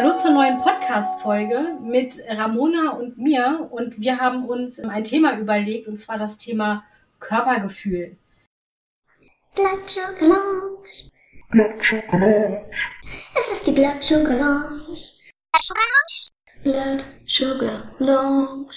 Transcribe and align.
Hallo 0.00 0.16
zur 0.16 0.30
neuen 0.30 0.60
Podcast-Folge 0.60 1.76
mit 1.82 2.22
Ramona 2.28 2.92
und 2.92 3.18
mir. 3.18 3.66
Und 3.72 3.98
wir 3.98 4.18
haben 4.18 4.44
uns 4.44 4.78
ein 4.78 5.02
Thema 5.02 5.36
überlegt, 5.36 5.88
und 5.88 5.96
zwar 5.96 6.18
das 6.18 6.38
Thema 6.38 6.84
Körpergefühl. 7.18 8.16
Blood 9.56 9.90
Sugar. 9.90 10.38
Blood 11.50 11.82
Sugar 11.82 12.20
Lounge. 12.20 12.70
Es 13.40 13.52
ist 13.52 13.66
die 13.66 13.72
Blood 13.72 14.00
Sugar 14.00 14.36
Lounge. 14.36 15.00
Blood 15.50 15.62
Sugar 15.64 15.82
Lounge. 15.90 16.62
Blood 16.62 17.04
Sugar 17.26 17.92
Lounge. 17.98 18.76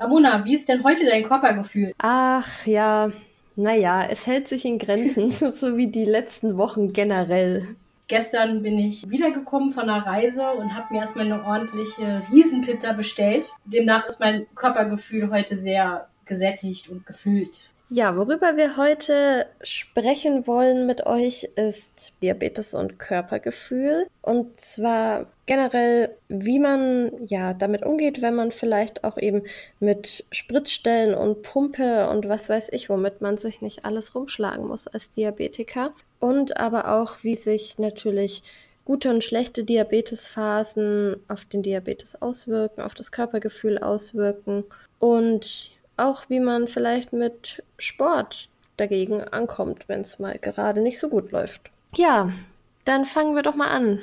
Ramona, 0.00 0.44
wie 0.44 0.54
ist 0.54 0.68
denn 0.68 0.82
heute 0.82 1.06
dein 1.06 1.22
Körpergefühl? 1.22 1.92
Ach 1.98 2.66
ja, 2.66 3.12
naja, 3.54 4.04
es 4.10 4.26
hält 4.26 4.48
sich 4.48 4.64
in 4.64 4.80
Grenzen, 4.80 5.30
so 5.30 5.76
wie 5.76 5.86
die 5.86 6.06
letzten 6.06 6.56
Wochen 6.56 6.92
generell. 6.92 7.76
Gestern 8.08 8.62
bin 8.62 8.78
ich 8.78 9.08
wiedergekommen 9.10 9.70
von 9.70 9.90
einer 9.90 10.06
Reise 10.06 10.52
und 10.52 10.76
habe 10.76 10.94
mir 10.94 11.00
erstmal 11.00 11.26
eine 11.26 11.44
ordentliche 11.44 12.22
Riesenpizza 12.30 12.92
bestellt. 12.92 13.50
Demnach 13.64 14.06
ist 14.06 14.20
mein 14.20 14.46
Körpergefühl 14.54 15.30
heute 15.30 15.58
sehr 15.58 16.08
gesättigt 16.24 16.88
und 16.88 17.04
gefüllt. 17.04 17.68
Ja, 17.88 18.16
worüber 18.16 18.56
wir 18.56 18.76
heute 18.76 19.46
sprechen 19.62 20.48
wollen 20.48 20.86
mit 20.86 21.06
euch 21.06 21.44
ist 21.54 22.12
Diabetes 22.20 22.74
und 22.74 22.98
Körpergefühl. 22.98 24.08
Und 24.22 24.58
zwar 24.58 25.26
generell, 25.46 26.16
wie 26.28 26.58
man 26.58 27.12
ja 27.28 27.54
damit 27.54 27.84
umgeht, 27.84 28.22
wenn 28.22 28.34
man 28.34 28.50
vielleicht 28.50 29.04
auch 29.04 29.16
eben 29.18 29.44
mit 29.78 30.24
Spritzstellen 30.32 31.14
und 31.14 31.42
Pumpe 31.42 32.08
und 32.10 32.28
was 32.28 32.48
weiß 32.48 32.70
ich, 32.72 32.88
womit 32.88 33.20
man 33.20 33.38
sich 33.38 33.62
nicht 33.62 33.84
alles 33.84 34.16
rumschlagen 34.16 34.66
muss 34.66 34.88
als 34.88 35.10
Diabetiker. 35.10 35.92
Und 36.18 36.56
aber 36.56 36.92
auch, 36.92 37.18
wie 37.22 37.36
sich 37.36 37.78
natürlich 37.78 38.42
gute 38.84 39.10
und 39.10 39.22
schlechte 39.22 39.62
Diabetesphasen 39.62 41.16
auf 41.28 41.44
den 41.44 41.62
Diabetes 41.62 42.20
auswirken, 42.20 42.80
auf 42.80 42.94
das 42.94 43.12
Körpergefühl 43.12 43.78
auswirken 43.78 44.64
und 44.98 45.75
auch 45.96 46.24
wie 46.28 46.40
man 46.40 46.68
vielleicht 46.68 47.12
mit 47.12 47.62
Sport 47.78 48.48
dagegen 48.76 49.22
ankommt, 49.22 49.88
wenn 49.88 50.02
es 50.02 50.18
mal 50.18 50.38
gerade 50.38 50.80
nicht 50.80 50.98
so 50.98 51.08
gut 51.08 51.32
läuft. 51.32 51.70
Ja, 51.94 52.32
dann 52.84 53.04
fangen 53.04 53.34
wir 53.34 53.42
doch 53.42 53.54
mal 53.54 53.68
an. 53.68 54.00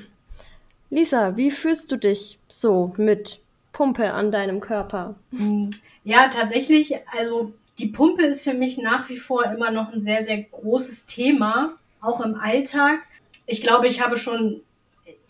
Lisa, 0.89 1.37
wie 1.37 1.51
fühlst 1.51 1.91
du 1.91 1.97
dich 1.97 2.39
so 2.47 2.93
mit 2.97 3.39
Pumpe 3.71 4.13
an 4.13 4.31
deinem 4.31 4.59
Körper? 4.59 5.15
Hm, 5.31 5.71
ja, 6.03 6.27
tatsächlich, 6.27 6.95
also 7.11 7.53
die 7.79 7.87
Pumpe 7.87 8.25
ist 8.25 8.43
für 8.43 8.53
mich 8.53 8.77
nach 8.77 9.09
wie 9.09 9.17
vor 9.17 9.45
immer 9.45 9.71
noch 9.71 9.91
ein 9.91 10.01
sehr, 10.01 10.23
sehr 10.23 10.37
großes 10.37 11.05
Thema, 11.05 11.75
auch 12.01 12.21
im 12.21 12.35
Alltag. 12.35 12.99
Ich 13.45 13.61
glaube, 13.61 13.87
ich 13.87 14.01
habe 14.01 14.17
schon 14.17 14.61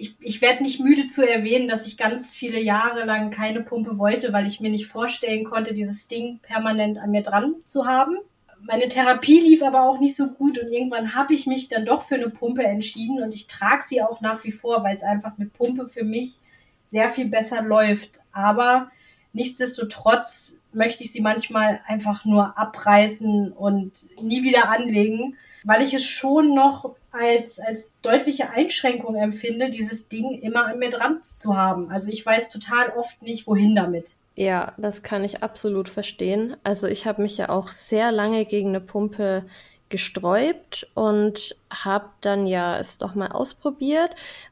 ich, 0.03 0.17
ich 0.19 0.41
werde 0.41 0.63
nicht 0.63 0.81
müde 0.81 1.07
zu 1.07 1.25
erwähnen, 1.25 1.69
dass 1.69 1.87
ich 1.87 1.95
ganz 1.95 2.33
viele 2.33 2.59
Jahre 2.59 3.05
lang 3.05 3.31
keine 3.31 3.61
Pumpe 3.61 3.97
wollte, 3.97 4.33
weil 4.33 4.45
ich 4.45 4.59
mir 4.59 4.69
nicht 4.69 4.85
vorstellen 4.85 5.45
konnte, 5.45 5.73
dieses 5.73 6.09
Ding 6.09 6.39
permanent 6.41 6.97
an 6.97 7.11
mir 7.11 7.23
dran 7.23 7.55
zu 7.63 7.85
haben. 7.85 8.17
Meine 8.59 8.89
Therapie 8.89 9.39
lief 9.39 9.63
aber 9.63 9.83
auch 9.83 10.01
nicht 10.01 10.17
so 10.17 10.27
gut 10.27 10.59
und 10.59 10.67
irgendwann 10.67 11.15
habe 11.15 11.33
ich 11.33 11.47
mich 11.47 11.69
dann 11.69 11.85
doch 11.85 12.01
für 12.01 12.15
eine 12.15 12.29
Pumpe 12.29 12.63
entschieden 12.63 13.23
und 13.23 13.33
ich 13.33 13.47
trage 13.47 13.83
sie 13.83 14.01
auch 14.01 14.19
nach 14.19 14.43
wie 14.43 14.51
vor, 14.51 14.83
weil 14.83 14.97
es 14.97 15.03
einfach 15.03 15.37
mit 15.37 15.53
Pumpe 15.53 15.87
für 15.87 16.03
mich 16.03 16.37
sehr 16.83 17.09
viel 17.09 17.27
besser 17.27 17.61
läuft. 17.61 18.19
Aber 18.33 18.91
nichtsdestotrotz 19.31 20.59
möchte 20.73 21.03
ich 21.03 21.13
sie 21.13 21.21
manchmal 21.21 21.79
einfach 21.87 22.25
nur 22.25 22.57
abreißen 22.57 23.53
und 23.53 24.07
nie 24.21 24.43
wieder 24.43 24.69
anlegen, 24.69 25.37
weil 25.63 25.81
ich 25.81 25.93
es 25.93 26.03
schon 26.03 26.53
noch 26.53 26.93
als, 27.13 27.59
als 27.59 27.91
deutliche 28.01 28.49
Einschränkung 28.49 29.15
empfinde, 29.15 29.69
dieses 29.69 30.09
Ding 30.09 30.39
immer 30.41 30.65
an 30.65 30.79
mir 30.79 30.89
dran 30.89 31.21
zu 31.21 31.55
haben. 31.55 31.89
Also 31.89 32.11
ich 32.11 32.25
weiß 32.25 32.49
total 32.49 32.89
oft 32.89 33.21
nicht, 33.21 33.47
wohin 33.47 33.75
damit. 33.75 34.15
Ja, 34.35 34.73
das 34.77 35.03
kann 35.03 35.23
ich 35.23 35.43
absolut 35.43 35.89
verstehen. 35.89 36.57
Also 36.63 36.87
ich 36.87 37.05
habe 37.05 37.21
mich 37.21 37.37
ja 37.37 37.49
auch 37.49 37.71
sehr 37.71 38.11
lange 38.11 38.45
gegen 38.45 38.69
eine 38.69 38.81
Pumpe 38.81 39.45
gesträubt 39.89 40.87
und 40.95 41.55
habe 41.69 42.09
dann 42.21 42.47
ja 42.47 42.79
es 42.79 42.97
doch 42.97 43.13
mal 43.13 43.31
ausprobiert. 43.31 44.09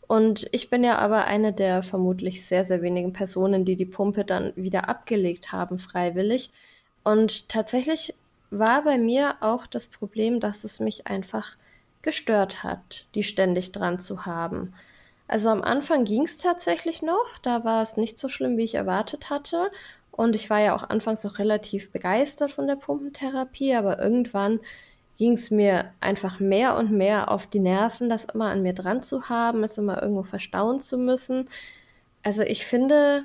Und 0.07 0.47
ich 0.51 0.69
bin 0.69 0.83
ja 0.83 0.99
aber 0.99 1.25
eine 1.25 1.51
der 1.51 1.81
vermutlich 1.81 2.45
sehr, 2.45 2.63
sehr 2.63 2.83
wenigen 2.83 3.11
Personen, 3.11 3.65
die 3.65 3.75
die 3.75 3.85
Pumpe 3.87 4.23
dann 4.23 4.53
wieder 4.55 4.87
abgelegt 4.87 5.51
haben, 5.51 5.79
freiwillig. 5.79 6.51
Und 7.03 7.49
tatsächlich 7.49 8.13
war 8.51 8.83
bei 8.83 8.99
mir 8.99 9.37
auch 9.39 9.65
das 9.65 9.87
Problem, 9.87 10.39
dass 10.39 10.63
es 10.63 10.79
mich 10.79 11.07
einfach 11.07 11.55
gestört 12.01 12.63
hat, 12.63 13.05
die 13.15 13.23
ständig 13.23 13.71
dran 13.71 13.99
zu 13.99 14.25
haben. 14.25 14.73
Also 15.27 15.49
am 15.49 15.61
Anfang 15.61 16.03
ging 16.03 16.23
es 16.23 16.37
tatsächlich 16.37 17.01
noch, 17.01 17.37
da 17.41 17.63
war 17.63 17.83
es 17.83 17.95
nicht 17.95 18.19
so 18.19 18.27
schlimm, 18.27 18.57
wie 18.57 18.65
ich 18.65 18.75
erwartet 18.75 19.29
hatte. 19.29 19.71
Und 20.11 20.35
ich 20.35 20.49
war 20.49 20.59
ja 20.59 20.75
auch 20.75 20.89
anfangs 20.89 21.23
noch 21.23 21.39
relativ 21.39 21.91
begeistert 21.91 22.51
von 22.51 22.67
der 22.67 22.75
Pumpentherapie, 22.75 23.73
aber 23.75 23.97
irgendwann 23.97 24.59
ging 25.17 25.33
es 25.33 25.51
mir 25.51 25.91
einfach 26.01 26.39
mehr 26.39 26.75
und 26.77 26.91
mehr 26.91 27.31
auf 27.31 27.47
die 27.47 27.59
Nerven, 27.59 28.09
das 28.09 28.25
immer 28.25 28.49
an 28.49 28.61
mir 28.61 28.73
dran 28.73 29.03
zu 29.03 29.29
haben, 29.29 29.63
es 29.63 29.77
immer 29.77 30.01
irgendwo 30.01 30.23
verstauen 30.23 30.81
zu 30.81 30.97
müssen. 30.97 31.47
Also 32.23 32.43
ich 32.43 32.65
finde, 32.65 33.23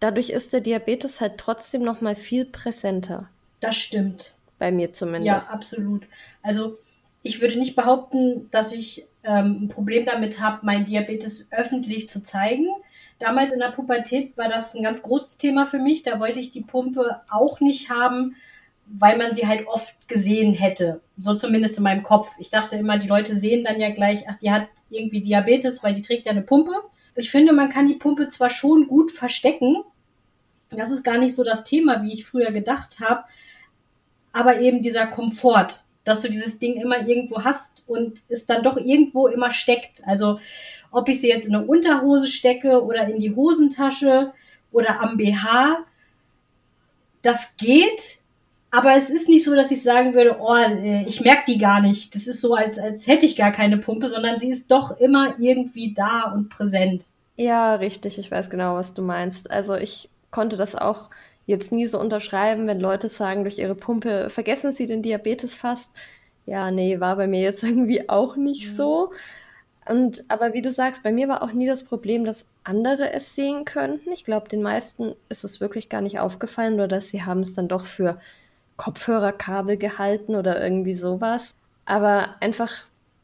dadurch 0.00 0.30
ist 0.30 0.52
der 0.52 0.60
Diabetes 0.60 1.20
halt 1.20 1.36
trotzdem 1.36 1.82
noch 1.82 2.00
mal 2.00 2.16
viel 2.16 2.44
präsenter. 2.44 3.28
Das 3.60 3.76
stimmt. 3.76 4.34
Bei 4.58 4.72
mir 4.72 4.92
zumindest. 4.92 5.48
Ja, 5.48 5.54
absolut. 5.54 6.06
Also 6.42 6.78
ich 7.22 7.40
würde 7.40 7.58
nicht 7.58 7.76
behaupten, 7.76 8.48
dass 8.50 8.72
ich 8.72 9.06
ähm, 9.24 9.64
ein 9.64 9.68
Problem 9.68 10.06
damit 10.06 10.40
habe, 10.40 10.64
meinen 10.64 10.86
Diabetes 10.86 11.48
öffentlich 11.50 12.08
zu 12.08 12.22
zeigen. 12.22 12.66
Damals 13.18 13.52
in 13.52 13.58
der 13.58 13.72
Pubertät 13.72 14.36
war 14.36 14.48
das 14.48 14.74
ein 14.74 14.82
ganz 14.82 15.02
großes 15.02 15.38
Thema 15.38 15.66
für 15.66 15.78
mich. 15.78 16.02
Da 16.02 16.20
wollte 16.20 16.40
ich 16.40 16.50
die 16.50 16.62
Pumpe 16.62 17.20
auch 17.28 17.60
nicht 17.60 17.90
haben, 17.90 18.36
weil 18.86 19.18
man 19.18 19.32
sie 19.32 19.46
halt 19.46 19.66
oft 19.66 20.08
gesehen 20.08 20.54
hätte. 20.54 21.00
So 21.18 21.34
zumindest 21.34 21.76
in 21.78 21.84
meinem 21.84 22.04
Kopf. 22.04 22.30
Ich 22.38 22.50
dachte 22.50 22.76
immer, 22.76 22.98
die 22.98 23.08
Leute 23.08 23.36
sehen 23.36 23.64
dann 23.64 23.80
ja 23.80 23.90
gleich, 23.90 24.24
ach, 24.28 24.38
die 24.38 24.50
hat 24.52 24.68
irgendwie 24.88 25.20
Diabetes, 25.20 25.82
weil 25.82 25.94
die 25.94 26.02
trägt 26.02 26.26
ja 26.26 26.32
eine 26.32 26.42
Pumpe. 26.42 26.72
Ich 27.16 27.30
finde, 27.30 27.52
man 27.52 27.68
kann 27.68 27.88
die 27.88 27.94
Pumpe 27.94 28.28
zwar 28.28 28.50
schon 28.50 28.86
gut 28.86 29.10
verstecken. 29.10 29.82
Das 30.70 30.92
ist 30.92 31.02
gar 31.02 31.18
nicht 31.18 31.34
so 31.34 31.42
das 31.42 31.64
Thema, 31.64 32.02
wie 32.02 32.12
ich 32.12 32.24
früher 32.24 32.52
gedacht 32.52 33.00
habe. 33.00 33.24
Aber 34.32 34.60
eben 34.60 34.82
dieser 34.82 35.08
Komfort, 35.08 35.82
dass 36.08 36.22
du 36.22 36.30
dieses 36.30 36.58
Ding 36.58 36.80
immer 36.80 37.06
irgendwo 37.06 37.44
hast 37.44 37.82
und 37.86 38.18
es 38.28 38.46
dann 38.46 38.62
doch 38.62 38.78
irgendwo 38.78 39.28
immer 39.28 39.50
steckt. 39.50 40.02
Also 40.06 40.40
ob 40.90 41.08
ich 41.08 41.20
sie 41.20 41.28
jetzt 41.28 41.46
in 41.46 41.54
eine 41.54 41.66
Unterhose 41.66 42.28
stecke 42.28 42.82
oder 42.82 43.06
in 43.08 43.20
die 43.20 43.34
Hosentasche 43.34 44.32
oder 44.72 45.02
am 45.02 45.18
BH, 45.18 45.84
das 47.20 47.54
geht, 47.58 48.18
aber 48.70 48.96
es 48.96 49.10
ist 49.10 49.28
nicht 49.28 49.44
so, 49.44 49.54
dass 49.54 49.70
ich 49.70 49.82
sagen 49.82 50.14
würde, 50.14 50.38
oh, 50.40 50.56
äh, 50.56 51.04
ich 51.04 51.20
merke 51.20 51.44
die 51.46 51.58
gar 51.58 51.82
nicht. 51.82 52.14
Das 52.14 52.26
ist 52.26 52.40
so, 52.40 52.54
als, 52.54 52.78
als 52.78 53.06
hätte 53.06 53.26
ich 53.26 53.36
gar 53.36 53.52
keine 53.52 53.76
Pumpe, 53.76 54.08
sondern 54.08 54.38
sie 54.38 54.48
ist 54.48 54.70
doch 54.70 54.98
immer 54.98 55.34
irgendwie 55.38 55.92
da 55.92 56.32
und 56.32 56.48
präsent. 56.48 57.06
Ja, 57.36 57.74
richtig, 57.74 58.18
ich 58.18 58.30
weiß 58.30 58.48
genau, 58.48 58.76
was 58.76 58.94
du 58.94 59.02
meinst. 59.02 59.50
Also 59.50 59.74
ich 59.74 60.08
konnte 60.30 60.56
das 60.56 60.74
auch 60.74 61.10
jetzt 61.48 61.72
nie 61.72 61.86
so 61.86 61.98
unterschreiben, 61.98 62.66
wenn 62.66 62.78
Leute 62.78 63.08
sagen, 63.08 63.42
durch 63.42 63.58
ihre 63.58 63.74
Pumpe 63.74 64.28
vergessen 64.28 64.70
sie 64.70 64.86
den 64.86 65.02
Diabetes 65.02 65.54
fast. 65.54 65.92
Ja, 66.44 66.70
nee, 66.70 67.00
war 67.00 67.16
bei 67.16 67.26
mir 67.26 67.40
jetzt 67.40 67.62
irgendwie 67.64 68.08
auch 68.08 68.36
nicht 68.36 68.70
mhm. 68.70 68.74
so. 68.74 69.12
Und 69.88 70.24
aber 70.28 70.52
wie 70.52 70.60
du 70.60 70.70
sagst, 70.70 71.02
bei 71.02 71.10
mir 71.10 71.26
war 71.26 71.42
auch 71.42 71.52
nie 71.52 71.66
das 71.66 71.82
Problem, 71.82 72.26
dass 72.26 72.44
andere 72.64 73.14
es 73.14 73.34
sehen 73.34 73.64
könnten. 73.64 74.12
Ich 74.12 74.24
glaube, 74.24 74.50
den 74.50 74.60
meisten 74.60 75.14
ist 75.30 75.42
es 75.42 75.58
wirklich 75.58 75.88
gar 75.88 76.02
nicht 76.02 76.20
aufgefallen, 76.20 76.76
nur 76.76 76.86
dass 76.86 77.08
sie 77.08 77.22
haben 77.22 77.40
es 77.40 77.54
dann 77.54 77.68
doch 77.68 77.86
für 77.86 78.20
Kopfhörerkabel 78.76 79.78
gehalten 79.78 80.36
oder 80.36 80.62
irgendwie 80.62 80.94
sowas. 80.94 81.56
Aber 81.86 82.34
einfach, 82.40 82.70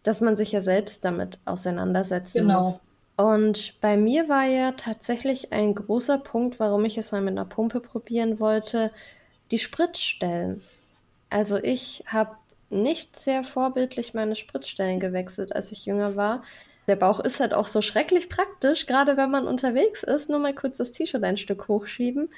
dass 0.03 0.23
man 0.23 0.39
sich 0.39 0.53
ja 0.53 0.63
selbst 0.63 1.05
damit 1.05 1.39
auseinandersetzen 1.45 2.47
genau. 2.47 2.59
muss. 2.59 2.81
Und 3.17 3.81
bei 3.81 3.97
mir 3.97 4.29
war 4.29 4.45
ja 4.45 4.73
tatsächlich 4.73 5.53
ein 5.53 5.75
großer 5.75 6.19
Punkt, 6.19 6.59
warum 6.59 6.85
ich 6.85 6.99
es 6.99 7.13
mal 7.13 7.21
mit 7.21 7.33
einer 7.33 7.45
Pumpe 7.45 7.81
probieren 7.81 8.41
wollte, 8.41 8.91
die 9.51 9.59
Spritzstellen. 9.59 10.63
Also 11.31 11.57
ich 11.59 12.05
habe 12.07 12.37
nicht 12.71 13.17
sehr 13.17 13.45
vorbildlich 13.45 14.15
meine 14.15 14.35
Spritzstellen 14.35 14.99
gewechselt, 14.99 15.55
als 15.55 15.71
ich 15.71 15.87
jünger 15.87 16.17
war. 16.17 16.43
Der 16.87 16.97
Bauch 16.97 17.21
ist 17.21 17.41
halt 17.41 17.55
auch 17.55 17.69
so 17.69 17.83
schrecklich 17.83 18.29
praktisch, 18.29 18.87
gerade 18.87 19.17
wenn 19.17 19.31
man 19.31 19.47
unterwegs 19.47 20.03
ist. 20.03 20.29
Nur 20.29 20.41
mal 20.41 20.55
kurz 20.55 20.79
das 20.79 20.93
T-Shirt 20.93 21.23
ein 21.23 21.37
Stück 21.37 21.69
hochschieben. 21.69 22.29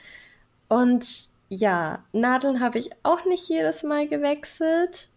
Und 0.69 1.29
ja, 1.49 2.05
Nadeln 2.13 2.61
habe 2.61 2.79
ich 2.79 2.91
auch 3.03 3.25
nicht 3.25 3.49
jedes 3.49 3.83
Mal 3.83 4.09
gewechselt. 4.09 5.09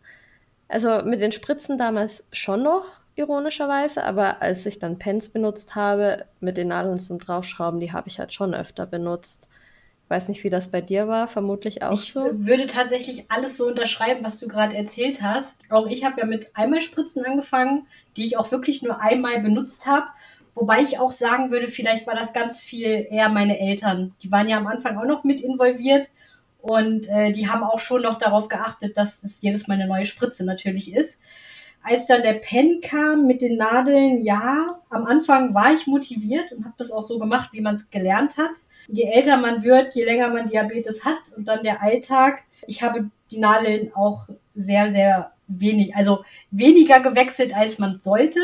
Also 0.68 1.04
mit 1.04 1.20
den 1.20 1.32
Spritzen 1.32 1.78
damals 1.78 2.24
schon 2.32 2.64
noch, 2.64 2.86
ironischerweise, 3.20 4.04
aber 4.04 4.42
als 4.42 4.66
ich 4.66 4.80
dann 4.80 4.98
Pens 4.98 5.30
benutzt 5.30 5.76
habe, 5.76 6.26
mit 6.40 6.58
den 6.58 6.70
Nadeln 6.70 7.00
zum 7.00 7.20
Draufschrauben, 7.20 7.80
die 7.80 7.92
habe 7.92 8.08
ich 8.08 8.20
halt 8.20 8.34
schon 8.34 8.56
öfter 8.56 8.86
benutzt. 8.86 9.48
Ich 10.06 10.10
weiß 10.10 10.30
nicht, 10.30 10.44
wie 10.44 10.50
das 10.50 10.70
bei 10.70 10.82
dir 10.82 11.08
war, 11.08 11.28
vermutlich 11.28 11.84
auch 11.84 11.94
ich 11.94 12.14
so. 12.14 12.26
Ich 12.26 12.46
würde 12.46 12.66
tatsächlich 12.66 13.26
alles 13.30 13.58
so 13.58 13.68
unterschreiben, 13.68 14.24
was 14.24 14.40
du 14.40 14.48
gerade 14.48 14.76
erzählt 14.76 15.22
hast. 15.22 15.62
Auch 15.70 15.86
ich 15.86 16.04
habe 16.04 16.20
ja 16.20 16.26
mit 16.26 16.56
Einmalspritzen 16.56 17.24
angefangen, 17.26 17.86
die 18.18 18.26
ich 18.26 18.38
auch 18.38 18.52
wirklich 18.52 18.82
nur 18.82 19.02
einmal 19.02 19.40
benutzt 19.42 19.86
habe. 19.86 20.08
Wobei 20.56 20.82
ich 20.82 20.98
auch 20.98 21.12
sagen 21.12 21.52
würde, 21.52 21.68
vielleicht 21.68 22.08
war 22.08 22.16
das 22.16 22.34
ganz 22.34 22.60
viel 22.60 23.08
eher 23.12 23.30
meine 23.30 23.60
Eltern. 23.60 24.16
Die 24.24 24.32
waren 24.32 24.50
ja 24.50 24.58
am 24.58 24.68
Anfang 24.68 24.98
auch 24.98 25.06
noch 25.06 25.24
mit 25.24 25.42
involviert 25.42 26.10
und 26.62 27.08
äh, 27.08 27.32
die 27.32 27.48
haben 27.48 27.64
auch 27.64 27.80
schon 27.80 28.02
noch 28.02 28.18
darauf 28.18 28.48
geachtet, 28.48 28.98
dass 28.98 29.24
es 29.24 29.42
jedes 29.42 29.68
Mal 29.68 29.76
eine 29.76 29.88
neue 29.88 30.06
Spritze 30.06 30.44
natürlich 30.44 30.94
ist. 30.94 31.22
Als 31.82 32.08
dann 32.08 32.24
der 32.24 32.34
Pen 32.34 32.82
kam 32.82 33.26
mit 33.26 33.42
den 33.42 33.58
Nadeln, 33.58 34.22
ja, 34.22 34.80
am 34.90 35.06
Anfang 35.06 35.54
war 35.54 35.74
ich 35.74 35.88
motiviert 35.88 36.52
und 36.52 36.66
habe 36.66 36.76
das 36.78 36.92
auch 36.92 37.02
so 37.02 37.20
gemacht, 37.20 37.50
wie 37.54 37.62
man 37.62 37.76
es 37.76 37.90
gelernt 37.90 38.38
hat. 38.38 38.52
Je 38.88 39.04
älter 39.04 39.38
man 39.38 39.64
wird, 39.64 39.96
je 39.96 40.04
länger 40.04 40.30
man 40.30 40.48
Diabetes 40.48 41.06
hat 41.06 41.18
und 41.36 41.48
dann 41.48 41.64
der 41.64 41.82
Alltag. 41.82 42.44
Ich 42.68 42.82
habe 42.84 43.10
die 43.32 43.40
Nadeln 43.40 43.92
auch 43.96 44.28
sehr, 44.56 44.90
sehr 44.90 45.32
wenig, 45.48 45.96
also 45.96 46.24
weniger 46.52 47.00
gewechselt, 47.00 47.56
als 47.56 47.80
man 47.80 47.96
sollte. 47.96 48.42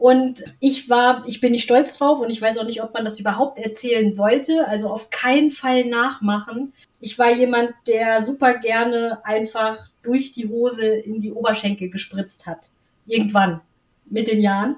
Und 0.00 0.42
ich 0.60 0.88
war, 0.88 1.24
ich 1.26 1.42
bin 1.42 1.52
nicht 1.52 1.64
stolz 1.64 1.98
drauf 1.98 2.20
und 2.20 2.30
ich 2.30 2.40
weiß 2.40 2.56
auch 2.56 2.64
nicht, 2.64 2.82
ob 2.82 2.94
man 2.94 3.04
das 3.04 3.20
überhaupt 3.20 3.58
erzählen 3.58 4.14
sollte. 4.14 4.66
Also 4.66 4.88
auf 4.88 5.10
keinen 5.10 5.50
Fall 5.50 5.84
nachmachen. 5.84 6.72
Ich 7.00 7.18
war 7.18 7.30
jemand, 7.30 7.72
der 7.86 8.22
super 8.22 8.54
gerne 8.54 9.20
einfach 9.24 9.89
durch 10.02 10.32
die 10.32 10.48
Hose 10.48 10.86
in 10.86 11.20
die 11.20 11.32
Oberschenkel 11.32 11.90
gespritzt 11.90 12.46
hat. 12.46 12.70
Irgendwann 13.06 13.60
mit 14.06 14.28
den 14.28 14.40
Jahren. 14.40 14.76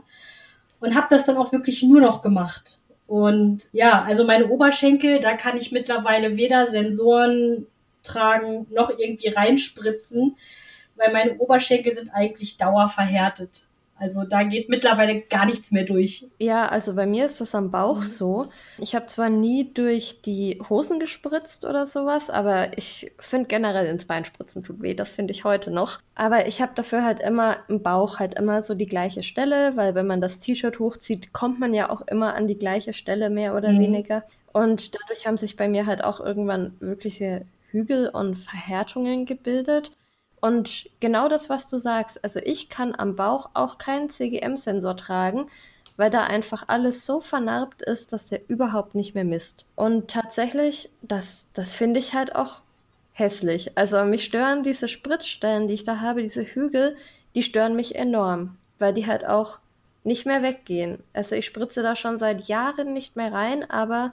Und 0.81 0.95
habe 0.95 1.07
das 1.11 1.25
dann 1.25 1.37
auch 1.37 1.53
wirklich 1.53 1.83
nur 1.83 2.01
noch 2.01 2.23
gemacht. 2.23 2.81
Und 3.07 3.65
ja, 3.73 4.03
also 4.03 4.25
meine 4.25 4.49
Oberschenkel, 4.49 5.21
da 5.21 5.37
kann 5.37 5.57
ich 5.57 5.71
mittlerweile 5.71 6.37
weder 6.37 6.67
Sensoren 6.67 7.67
tragen 8.03 8.67
noch 8.71 8.91
irgendwie 8.91 9.29
reinspritzen, 9.29 10.37
weil 10.97 11.13
meine 11.13 11.39
Oberschenkel 11.39 11.93
sind 11.93 12.11
eigentlich 12.11 12.57
dauerverhärtet. 12.57 13.67
Also 14.03 14.25
da 14.25 14.43
geht 14.43 14.69
mittlerweile 14.69 15.21
gar 15.21 15.47
nichts 15.47 15.71
mehr 15.71 15.85
durch. 15.85 16.27
Ja, 16.39 16.67
also 16.67 16.95
bei 16.95 17.07
mir 17.07 17.25
ist 17.25 17.41
das 17.41 17.55
am 17.55 17.71
Bauch 17.71 18.01
mhm. 18.01 18.07
so. 18.07 18.49
Ich 18.79 18.97
habe 18.97 19.07
zwar 19.07 19.31
nie 19.31 19.73
durch 19.73 20.23
die 20.23 20.61
Hosen 20.69 20.99
gespritzt 20.99 21.65
oder 21.65 21.87
sowas, 21.87 22.29
aber 22.29 22.77
ich 22.77 23.13
finde 23.21 23.47
generell 23.47 23.87
ins 23.87 24.07
Bein 24.07 24.25
spritzen 24.25 24.65
tut 24.65 24.83
weh. 24.83 24.95
Das 24.95 25.15
finde 25.15 25.31
ich 25.31 25.45
heute 25.45 25.71
noch. 25.71 26.01
Aber 26.17 26.49
ich 26.49 26.61
habe 26.61 26.73
dafür 26.75 27.05
halt 27.05 27.21
immer 27.21 27.59
im 27.69 27.81
Bauch 27.81 28.19
halt 28.19 28.35
immer 28.35 28.63
so 28.63 28.75
die 28.75 28.87
gleiche 28.87 29.23
Stelle, 29.23 29.77
weil 29.77 29.95
wenn 29.95 30.09
man 30.09 30.21
das 30.21 30.41
T-Shirt 30.41 30.81
hochzieht, 30.81 31.33
kommt 31.33 31.61
man 31.61 31.73
ja 31.73 31.89
auch 31.89 32.01
immer 32.09 32.35
an 32.35 32.49
die 32.49 32.59
gleiche 32.59 32.95
Stelle 32.95 33.31
mehr 33.31 33.57
oder 33.57 33.71
mhm. 33.71 33.79
weniger. 33.79 34.25
Und 34.53 34.97
dadurch 34.97 35.29
haben 35.29 35.37
sich 35.39 35.57
bei 35.57 35.69
mir 35.69 35.87
halt 35.87 36.03
auch 36.03 36.19
irgendwann 36.19 36.75
wirkliche 36.81 37.47
Hügel 37.71 38.09
und 38.09 38.35
Verhärtungen 38.35 39.27
gebildet. 39.27 39.93
Und 40.43 40.91
genau 40.99 41.29
das, 41.29 41.49
was 41.49 41.69
du 41.69 41.79
sagst, 41.79 42.23
also 42.25 42.41
ich 42.41 42.69
kann 42.69 42.97
am 42.99 43.15
Bauch 43.15 43.51
auch 43.55 43.79
keinen 43.79 44.11
CGM-Sensor 44.11 44.97
tragen, 44.97 45.47
weil 45.97 46.11
da 46.11 46.25
einfach 46.25 46.65
alles 46.67 47.07
so 47.07 47.21
vernarbt 47.21 47.81
ist, 47.81 48.13
dass 48.13 48.29
der 48.29 48.41
überhaupt 48.49 48.97
nicht 48.97 49.15
mehr 49.15 49.23
misst. 49.23 49.67
Und 49.77 50.11
tatsächlich, 50.11 50.91
das, 51.01 51.47
das 51.53 51.75
finde 51.75 52.01
ich 52.01 52.15
halt 52.15 52.35
auch 52.35 52.61
hässlich. 53.13 53.79
Also 53.79 54.05
mich 54.05 54.25
stören 54.25 54.65
diese 54.65 54.89
Spritzstellen, 54.89 55.69
die 55.69 55.75
ich 55.75 55.85
da 55.85 56.01
habe, 56.01 56.23
diese 56.23 56.43
Hügel, 56.43 56.97
die 57.37 57.45
stören 57.45 57.77
mich 57.77 57.95
enorm, 57.95 58.57
weil 58.81 58.93
die 58.93 59.07
halt 59.07 59.25
auch 59.25 59.61
nicht 60.03 60.27
mehr 60.27 60.43
weggehen. 60.43 61.05
Also 61.13 61.37
ich 61.37 61.47
spritze 61.47 61.85
da 61.85 61.95
schon 61.95 62.19
seit 62.19 62.49
Jahren 62.49 62.95
nicht 62.95 63.15
mehr 63.15 63.33
rein, 63.33 63.71
aber 63.71 64.13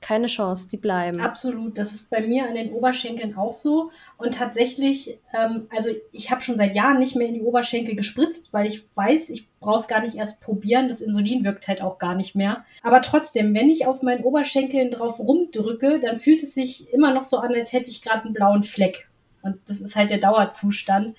keine 0.00 0.28
Chance, 0.28 0.68
die 0.68 0.78
bleiben. 0.78 1.20
Absolut, 1.20 1.76
das 1.76 1.92
ist 1.92 2.10
bei 2.10 2.20
mir 2.20 2.46
an 2.46 2.54
den 2.54 2.72
Oberschenkeln 2.72 3.36
auch 3.36 3.52
so. 3.52 3.90
Und 4.16 4.34
tatsächlich, 4.34 5.18
ähm, 5.34 5.66
also 5.70 5.90
ich 6.12 6.30
habe 6.30 6.40
schon 6.40 6.56
seit 6.56 6.74
Jahren 6.74 6.98
nicht 6.98 7.16
mehr 7.16 7.28
in 7.28 7.34
die 7.34 7.42
Oberschenkel 7.42 7.94
gespritzt, 7.96 8.52
weil 8.52 8.66
ich 8.66 8.84
weiß, 8.94 9.28
ich 9.30 9.48
brauche 9.60 9.80
es 9.80 9.88
gar 9.88 10.00
nicht 10.00 10.16
erst 10.16 10.40
probieren. 10.40 10.88
Das 10.88 11.00
Insulin 11.00 11.44
wirkt 11.44 11.68
halt 11.68 11.82
auch 11.82 11.98
gar 11.98 12.14
nicht 12.14 12.34
mehr. 12.34 12.64
Aber 12.82 13.02
trotzdem, 13.02 13.54
wenn 13.54 13.68
ich 13.68 13.86
auf 13.86 14.02
meinen 14.02 14.24
Oberschenkeln 14.24 14.90
drauf 14.90 15.18
rumdrücke, 15.18 16.00
dann 16.00 16.18
fühlt 16.18 16.42
es 16.42 16.54
sich 16.54 16.92
immer 16.92 17.12
noch 17.12 17.24
so 17.24 17.36
an, 17.36 17.54
als 17.54 17.72
hätte 17.72 17.90
ich 17.90 18.00
gerade 18.00 18.24
einen 18.24 18.34
blauen 18.34 18.62
Fleck. 18.62 19.08
Und 19.42 19.58
das 19.66 19.80
ist 19.80 19.96
halt 19.96 20.10
der 20.10 20.18
Dauerzustand. 20.18 21.14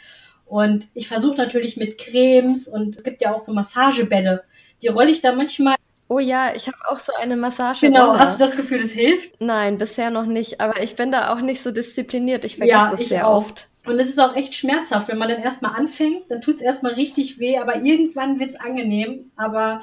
Und 0.46 0.88
ich 0.94 1.08
versuche 1.08 1.38
natürlich 1.38 1.78
mit 1.78 1.98
Cremes 1.98 2.68
und 2.68 2.98
es 2.98 3.04
gibt 3.04 3.22
ja 3.22 3.34
auch 3.34 3.40
so 3.40 3.54
Massagebälle. 3.54 4.44
Die 4.82 4.88
rolle 4.88 5.12
ich 5.12 5.22
da 5.22 5.34
manchmal 5.34 5.76
Oh 6.12 6.20
ja, 6.20 6.54
ich 6.54 6.68
habe 6.68 6.76
auch 6.90 7.00
so 7.00 7.14
eine 7.22 7.38
Massage. 7.38 7.88
Genau, 7.88 8.20
hast 8.20 8.36
du 8.36 8.40
das 8.40 8.58
Gefühl, 8.58 8.82
es 8.82 8.92
hilft? 8.92 9.40
Nein, 9.40 9.78
bisher 9.78 10.10
noch 10.10 10.26
nicht, 10.26 10.60
aber 10.60 10.84
ich 10.84 10.98
bin 10.98 11.10
da 11.10 11.32
auch 11.32 11.40
nicht 11.40 11.62
so 11.62 11.72
diszipliniert. 11.72 12.44
Ich 12.44 12.58
vergesse 12.58 12.78
ja, 12.78 12.92
das 12.92 13.08
sehr 13.08 13.30
auch. 13.30 13.38
oft. 13.38 13.70
Und 13.86 13.98
es 13.98 14.10
ist 14.10 14.20
auch 14.20 14.36
echt 14.36 14.54
schmerzhaft, 14.56 15.08
wenn 15.08 15.18
man 15.18 15.30
dann 15.30 15.42
erstmal 15.42 15.74
anfängt, 15.74 16.24
dann 16.28 16.42
tut 16.42 16.56
es 16.56 16.62
erstmal 16.62 16.96
richtig 16.96 17.40
weh, 17.40 17.58
aber 17.58 17.78
irgendwann 17.78 18.42
wird 18.42 18.50
es 18.50 18.60
angenehm. 18.60 19.32
Aber 19.38 19.80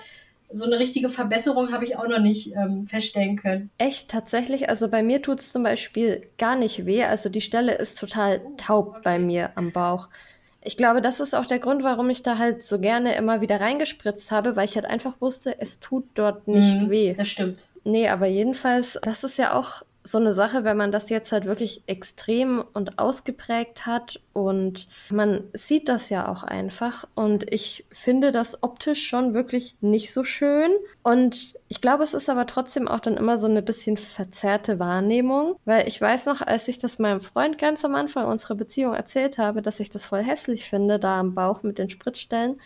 so 0.52 0.66
eine 0.66 0.78
richtige 0.78 1.08
Verbesserung 1.08 1.72
habe 1.72 1.86
ich 1.86 1.96
auch 1.96 2.06
noch 2.06 2.20
nicht 2.20 2.52
ähm, 2.54 2.86
feststellen 2.86 3.36
können. 3.36 3.70
Echt, 3.78 4.10
tatsächlich? 4.10 4.68
Also 4.68 4.88
bei 4.88 5.02
mir 5.02 5.22
tut 5.22 5.40
es 5.40 5.50
zum 5.50 5.62
Beispiel 5.62 6.28
gar 6.36 6.56
nicht 6.56 6.84
weh. 6.84 7.04
Also 7.04 7.30
die 7.30 7.40
Stelle 7.40 7.72
ist 7.76 7.98
total 7.98 8.42
taub 8.58 9.02
bei 9.02 9.18
mir 9.18 9.52
am 9.54 9.72
Bauch. 9.72 10.08
Ich 10.68 10.76
glaube, 10.76 11.00
das 11.00 11.18
ist 11.18 11.34
auch 11.34 11.46
der 11.46 11.60
Grund, 11.60 11.82
warum 11.82 12.10
ich 12.10 12.22
da 12.22 12.36
halt 12.36 12.62
so 12.62 12.78
gerne 12.78 13.14
immer 13.14 13.40
wieder 13.40 13.58
reingespritzt 13.58 14.30
habe, 14.30 14.54
weil 14.54 14.66
ich 14.66 14.74
halt 14.74 14.84
einfach 14.84 15.18
wusste, 15.18 15.58
es 15.58 15.80
tut 15.80 16.04
dort 16.12 16.46
nicht 16.46 16.76
mhm, 16.76 16.90
weh. 16.90 17.14
Das 17.14 17.28
stimmt. 17.28 17.60
Nee, 17.84 18.06
aber 18.10 18.26
jedenfalls, 18.26 18.98
das 19.00 19.24
ist 19.24 19.38
ja 19.38 19.54
auch 19.54 19.82
so 20.10 20.18
eine 20.18 20.32
Sache, 20.32 20.64
wenn 20.64 20.76
man 20.76 20.92
das 20.92 21.10
jetzt 21.10 21.32
halt 21.32 21.44
wirklich 21.44 21.82
extrem 21.86 22.64
und 22.72 22.98
ausgeprägt 22.98 23.86
hat 23.86 24.20
und 24.32 24.88
man 25.10 25.44
sieht 25.52 25.88
das 25.88 26.10
ja 26.10 26.28
auch 26.28 26.42
einfach 26.42 27.06
und 27.14 27.52
ich 27.52 27.84
finde 27.90 28.30
das 28.30 28.62
optisch 28.62 29.06
schon 29.06 29.34
wirklich 29.34 29.76
nicht 29.80 30.12
so 30.12 30.24
schön 30.24 30.70
und 31.02 31.54
ich 31.68 31.80
glaube, 31.80 32.04
es 32.04 32.14
ist 32.14 32.30
aber 32.30 32.46
trotzdem 32.46 32.88
auch 32.88 33.00
dann 33.00 33.16
immer 33.16 33.38
so 33.38 33.46
eine 33.46 33.62
bisschen 33.62 33.96
verzerrte 33.96 34.78
Wahrnehmung, 34.78 35.56
weil 35.64 35.86
ich 35.86 36.00
weiß 36.00 36.26
noch, 36.26 36.40
als 36.40 36.68
ich 36.68 36.78
das 36.78 36.98
meinem 36.98 37.20
Freund 37.20 37.58
ganz 37.58 37.84
am 37.84 37.94
Anfang 37.94 38.26
unserer 38.26 38.54
Beziehung 38.54 38.94
erzählt 38.94 39.38
habe, 39.38 39.62
dass 39.62 39.80
ich 39.80 39.90
das 39.90 40.04
voll 40.04 40.22
hässlich 40.22 40.64
finde, 40.64 40.98
da 40.98 41.20
am 41.20 41.34
Bauch 41.34 41.62
mit 41.62 41.78
den 41.78 41.90
Spritzstellen, 41.90 42.60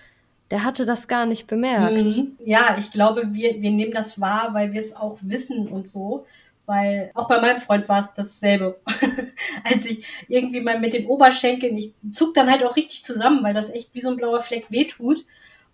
der 0.53 0.65
hatte 0.65 0.85
das 0.85 1.09
gar 1.09 1.25
nicht 1.25 1.47
bemerkt. 1.47 2.03
Mhm. 2.03 2.37
Ja, 2.44 2.77
ich 2.79 2.93
glaube, 2.93 3.33
wir, 3.33 3.62
wir 3.62 3.71
nehmen 3.71 3.93
das 3.93 4.21
wahr, 4.21 4.50
weil 4.53 4.73
wir 4.73 4.81
es 4.81 4.94
auch 4.94 5.17
wissen 5.23 5.67
und 5.67 5.89
so 5.89 6.27
weil 6.67 7.11
auch 7.14 7.29
bei 7.29 7.41
meinem 7.41 7.59
Freund 7.59 7.88
war 7.88 7.99
es 7.99 8.12
dasselbe. 8.12 8.81
Als 9.64 9.87
ich 9.87 10.06
irgendwie 10.29 10.61
mal 10.61 10.79
mit 10.79 10.94
den 10.94 11.06
Oberschenkeln, 11.06 11.76
ich 11.76 11.94
zuck 12.11 12.35
dann 12.35 12.50
halt 12.50 12.64
auch 12.64 12.76
richtig 12.76 13.05
zusammen, 13.05 13.43
weil 13.43 13.55
das 13.55 13.70
echt 13.70 13.94
wie 13.94 14.00
so 14.00 14.11
ein 14.11 14.17
blauer 14.17 14.41
Fleck 14.41 14.70
wehtut. 14.70 15.25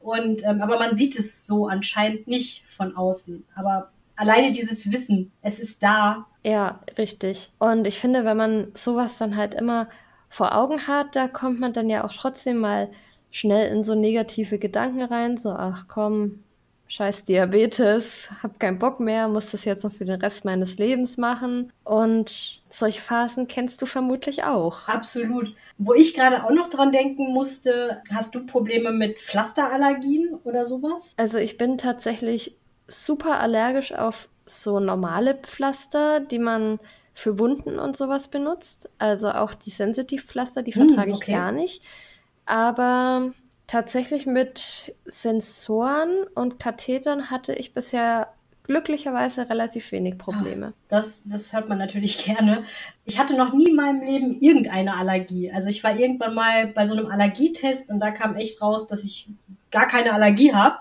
Und 0.00 0.44
ähm, 0.44 0.62
aber 0.62 0.79
man 0.79 0.96
sieht 0.96 1.19
es 1.19 1.46
so 1.46 1.67
anscheinend 1.67 2.29
nicht 2.29 2.65
von 2.69 2.96
außen. 2.96 3.44
Aber 3.55 3.91
alleine 4.17 4.53
dieses 4.53 4.91
Wissen, 4.93 5.32
es 5.43 5.58
ist 5.60 5.82
da. 5.82 6.27
Ja, 6.44 6.81
richtig. 6.96 7.51
Und 7.58 7.86
ich 7.86 7.98
finde, 7.98 8.24
wenn 8.24 8.36
man 8.36 8.69
sowas 8.74 9.19
dann 9.19 9.36
halt 9.36 9.55
immer 9.55 9.89
vor 10.31 10.55
Augen 10.55 10.86
hat, 10.86 11.17
da 11.17 11.29
kommt 11.29 11.60
man 11.60 11.72
dann 11.72 11.91
ja 11.91 12.05
auch 12.05 12.13
trotzdem 12.13 12.58
mal 12.58 12.91
schnell 13.31 13.70
in 13.72 13.84
so 13.84 13.94
negative 13.94 14.58
Gedanken 14.58 15.03
rein, 15.03 15.36
so 15.36 15.51
ach 15.51 15.84
komm, 15.89 16.44
scheiß 16.89 17.25
Diabetes, 17.25 18.31
hab 18.43 18.59
keinen 18.59 18.79
Bock 18.79 18.99
mehr, 18.99 19.29
muss 19.29 19.51
das 19.51 19.65
jetzt 19.65 19.85
noch 19.85 19.93
für 19.93 20.07
den 20.07 20.21
Rest 20.21 20.45
meines 20.45 20.79
Lebens 20.79 21.19
machen. 21.19 21.73
Und 21.85 22.63
solche 22.71 23.01
Phasen 23.01 23.47
kennst 23.47 23.81
du 23.83 23.87
vermutlich 23.87 24.45
auch. 24.45 24.89
Absolut. 24.89 25.55
Wo 25.77 25.95
ich 25.95 26.15
gerade 26.15 26.45
auch 26.45 26.51
noch 26.51 26.71
dran 26.71 26.91
denken 26.91 27.33
musste, 27.33 28.03
hast 28.11 28.35
du 28.35 28.45
Probleme 28.47 28.91
mit 28.91 29.19
Pflasterallergien 29.19 30.35
oder 30.45 30.65
sowas? 30.65 31.13
Also 31.17 31.39
ich 31.39 31.59
bin 31.59 31.79
tatsächlich 31.79 32.57
super 32.89 33.39
allergisch 33.39 33.93
auf 33.93 34.29
so 34.47 34.81
normale 34.81 35.35
Pflaster, 35.35 36.21
die 36.21 36.39
man 36.39 36.81
für 37.13 37.39
Wunden 37.39 37.79
und 37.79 37.97
sowas 37.97 38.29
benutzt. 38.29 38.89
Also 38.99 39.31
auch 39.31 39.53
die 39.53 39.71
Sensitivpflaster, 39.71 40.63
die 40.63 40.75
hm, 40.75 40.89
vertrage 40.89 41.11
hm, 41.11 41.17
okay. 41.17 41.31
ich 41.31 41.37
gar 41.37 41.53
nicht. 41.53 41.83
Aber 42.47 43.33
Tatsächlich 43.69 44.25
mit 44.25 44.94
Sensoren 45.05 46.25
und 46.34 46.58
Kathetern 46.58 47.31
hatte 47.31 47.53
ich 47.53 47.75
bisher 47.75 48.29
glücklicherweise 48.65 49.51
relativ 49.51 49.93
wenig 49.93 50.17
Probleme. 50.17 50.72
Das, 50.89 51.29
das 51.29 51.53
hört 51.53 51.69
man 51.69 51.77
natürlich 51.77 52.19
gerne. 52.25 52.65
Ich 53.05 53.19
hatte 53.19 53.37
noch 53.37 53.53
nie 53.53 53.69
in 53.69 53.77
meinem 53.77 54.01
Leben 54.01 54.41
irgendeine 54.41 54.96
Allergie. 54.96 55.53
Also 55.53 55.69
ich 55.69 55.84
war 55.84 55.94
irgendwann 55.94 56.34
mal 56.34 56.69
bei 56.69 56.87
so 56.87 56.94
einem 56.94 57.06
Allergietest 57.06 57.91
und 57.91 58.01
da 58.01 58.10
kam 58.10 58.37
echt 58.37 58.63
raus, 58.63 58.87
dass 58.87 59.05
ich 59.05 59.29
gar 59.70 59.87
keine 59.87 60.15
Allergie 60.15 60.55
habe. 60.55 60.79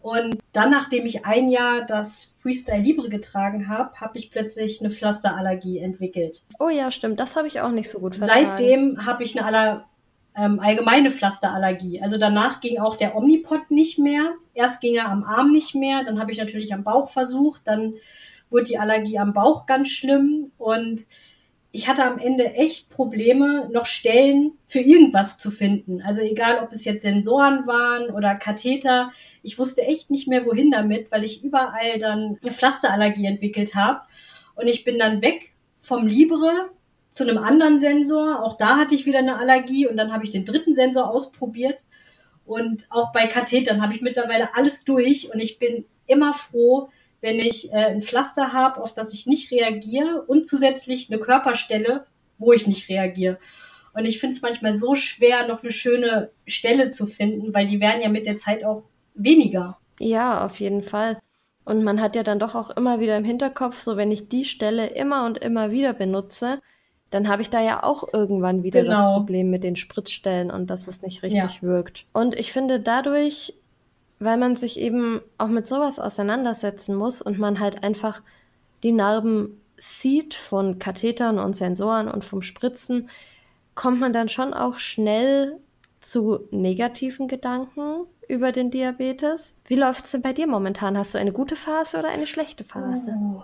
Und 0.00 0.38
dann, 0.52 0.70
nachdem 0.70 1.06
ich 1.06 1.26
ein 1.26 1.48
Jahr 1.48 1.86
das 1.86 2.32
Freestyle 2.36 2.82
Libre 2.82 3.08
getragen 3.08 3.68
habe, 3.68 4.00
habe 4.00 4.18
ich 4.18 4.30
plötzlich 4.30 4.80
eine 4.80 4.90
Pflasterallergie 4.90 5.78
entwickelt. 5.78 6.42
Oh 6.60 6.68
ja, 6.68 6.92
stimmt. 6.92 7.18
Das 7.18 7.34
habe 7.34 7.48
ich 7.48 7.60
auch 7.60 7.70
nicht 7.70 7.88
so 7.88 7.98
gut 7.98 8.16
verstanden. 8.16 8.46
Seitdem 8.48 9.06
habe 9.06 9.24
ich 9.24 9.36
eine 9.36 9.46
Aller 9.46 9.88
ähm, 10.36 10.60
allgemeine 10.60 11.10
Pflasterallergie. 11.10 12.00
Also 12.00 12.18
danach 12.18 12.60
ging 12.60 12.78
auch 12.78 12.96
der 12.96 13.16
Omnipod 13.16 13.70
nicht 13.70 13.98
mehr. 13.98 14.32
Erst 14.54 14.80
ging 14.80 14.94
er 14.94 15.08
am 15.08 15.24
Arm 15.24 15.52
nicht 15.52 15.74
mehr, 15.74 16.04
dann 16.04 16.20
habe 16.20 16.32
ich 16.32 16.38
natürlich 16.38 16.72
am 16.72 16.84
Bauch 16.84 17.08
versucht, 17.08 17.62
dann 17.64 17.94
wurde 18.50 18.64
die 18.64 18.78
Allergie 18.78 19.18
am 19.18 19.32
Bauch 19.32 19.66
ganz 19.66 19.88
schlimm 19.88 20.52
und 20.58 21.06
ich 21.74 21.88
hatte 21.88 22.04
am 22.04 22.18
Ende 22.18 22.52
echt 22.52 22.90
Probleme, 22.90 23.68
noch 23.72 23.86
Stellen 23.86 24.52
für 24.66 24.80
irgendwas 24.80 25.38
zu 25.38 25.50
finden. 25.50 26.02
Also 26.02 26.20
egal, 26.20 26.62
ob 26.62 26.70
es 26.70 26.84
jetzt 26.84 27.02
Sensoren 27.02 27.66
waren 27.66 28.10
oder 28.14 28.34
Katheter. 28.34 29.10
Ich 29.42 29.58
wusste 29.58 29.80
echt 29.80 30.10
nicht 30.10 30.28
mehr, 30.28 30.44
wohin 30.44 30.70
damit, 30.70 31.10
weil 31.10 31.24
ich 31.24 31.42
überall 31.42 31.98
dann 31.98 32.38
eine 32.42 32.52
Pflasterallergie 32.52 33.24
entwickelt 33.24 33.74
habe. 33.74 34.02
Und 34.54 34.68
ich 34.68 34.84
bin 34.84 34.98
dann 34.98 35.22
weg 35.22 35.54
vom 35.80 36.06
Libre 36.06 36.68
zu 37.12 37.22
einem 37.22 37.38
anderen 37.38 37.78
Sensor. 37.78 38.42
Auch 38.42 38.56
da 38.56 38.76
hatte 38.76 38.96
ich 38.96 39.06
wieder 39.06 39.20
eine 39.20 39.38
Allergie 39.38 39.86
und 39.86 39.96
dann 39.96 40.12
habe 40.12 40.24
ich 40.24 40.30
den 40.30 40.44
dritten 40.44 40.74
Sensor 40.74 41.08
ausprobiert. 41.08 41.78
Und 42.44 42.86
auch 42.90 43.12
bei 43.12 43.26
Kathetern 43.26 43.80
habe 43.80 43.94
ich 43.94 44.00
mittlerweile 44.00 44.56
alles 44.56 44.82
durch 44.84 45.32
und 45.32 45.38
ich 45.38 45.60
bin 45.60 45.84
immer 46.06 46.34
froh, 46.34 46.88
wenn 47.20 47.38
ich 47.38 47.72
äh, 47.72 47.76
ein 47.76 48.02
Pflaster 48.02 48.52
habe, 48.52 48.82
auf 48.82 48.94
das 48.94 49.14
ich 49.14 49.26
nicht 49.26 49.52
reagiere 49.52 50.22
und 50.26 50.46
zusätzlich 50.46 51.08
eine 51.08 51.20
Körperstelle, 51.20 52.04
wo 52.38 52.52
ich 52.52 52.66
nicht 52.66 52.88
reagiere. 52.88 53.38
Und 53.94 54.06
ich 54.06 54.18
finde 54.18 54.34
es 54.34 54.42
manchmal 54.42 54.74
so 54.74 54.96
schwer, 54.96 55.46
noch 55.46 55.62
eine 55.62 55.70
schöne 55.70 56.30
Stelle 56.46 56.88
zu 56.88 57.06
finden, 57.06 57.54
weil 57.54 57.66
die 57.66 57.78
werden 57.78 58.02
ja 58.02 58.08
mit 58.08 58.26
der 58.26 58.38
Zeit 58.38 58.64
auch 58.64 58.82
weniger. 59.14 59.78
Ja, 60.00 60.44
auf 60.44 60.58
jeden 60.58 60.82
Fall. 60.82 61.20
Und 61.64 61.84
man 61.84 62.00
hat 62.00 62.16
ja 62.16 62.22
dann 62.22 62.40
doch 62.40 62.54
auch 62.54 62.70
immer 62.70 62.98
wieder 62.98 63.16
im 63.16 63.24
Hinterkopf, 63.24 63.80
so 63.80 63.96
wenn 63.96 64.10
ich 64.10 64.28
die 64.28 64.44
Stelle 64.44 64.88
immer 64.88 65.26
und 65.26 65.38
immer 65.38 65.70
wieder 65.70 65.92
benutze, 65.92 66.60
dann 67.12 67.28
habe 67.28 67.42
ich 67.42 67.50
da 67.50 67.60
ja 67.60 67.84
auch 67.84 68.12
irgendwann 68.12 68.64
wieder 68.64 68.82
genau. 68.82 68.94
das 68.94 69.02
Problem 69.02 69.50
mit 69.50 69.62
den 69.62 69.76
Spritzstellen 69.76 70.50
und 70.50 70.68
dass 70.68 70.88
es 70.88 71.02
nicht 71.02 71.22
richtig 71.22 71.56
ja. 71.56 71.62
wirkt. 71.62 72.06
Und 72.12 72.34
ich 72.34 72.52
finde 72.52 72.80
dadurch 72.80 73.54
weil 74.24 74.36
man 74.36 74.54
sich 74.54 74.78
eben 74.78 75.20
auch 75.36 75.48
mit 75.48 75.66
sowas 75.66 75.98
auseinandersetzen 75.98 76.94
muss 76.94 77.20
und 77.20 77.38
man 77.38 77.58
halt 77.58 77.82
einfach 77.82 78.22
die 78.82 78.92
Narben 78.92 79.60
sieht 79.78 80.34
von 80.34 80.78
Kathetern 80.78 81.40
und 81.40 81.56
Sensoren 81.56 82.08
und 82.08 82.24
vom 82.24 82.42
Spritzen, 82.42 83.08
kommt 83.74 83.98
man 83.98 84.12
dann 84.12 84.28
schon 84.28 84.54
auch 84.54 84.78
schnell 84.78 85.58
zu 86.00 86.40
negativen 86.52 87.26
Gedanken 87.26 88.06
über 88.28 88.52
den 88.52 88.70
Diabetes. 88.70 89.56
Wie 89.66 89.74
läuft 89.74 90.04
es 90.04 90.12
denn 90.12 90.22
bei 90.22 90.32
dir 90.32 90.46
momentan? 90.46 90.96
Hast 90.96 91.14
du 91.14 91.18
eine 91.18 91.32
gute 91.32 91.56
Phase 91.56 91.98
oder 91.98 92.10
eine 92.10 92.26
schlechte 92.28 92.62
Phase? 92.62 93.16
Oh. 93.18 93.42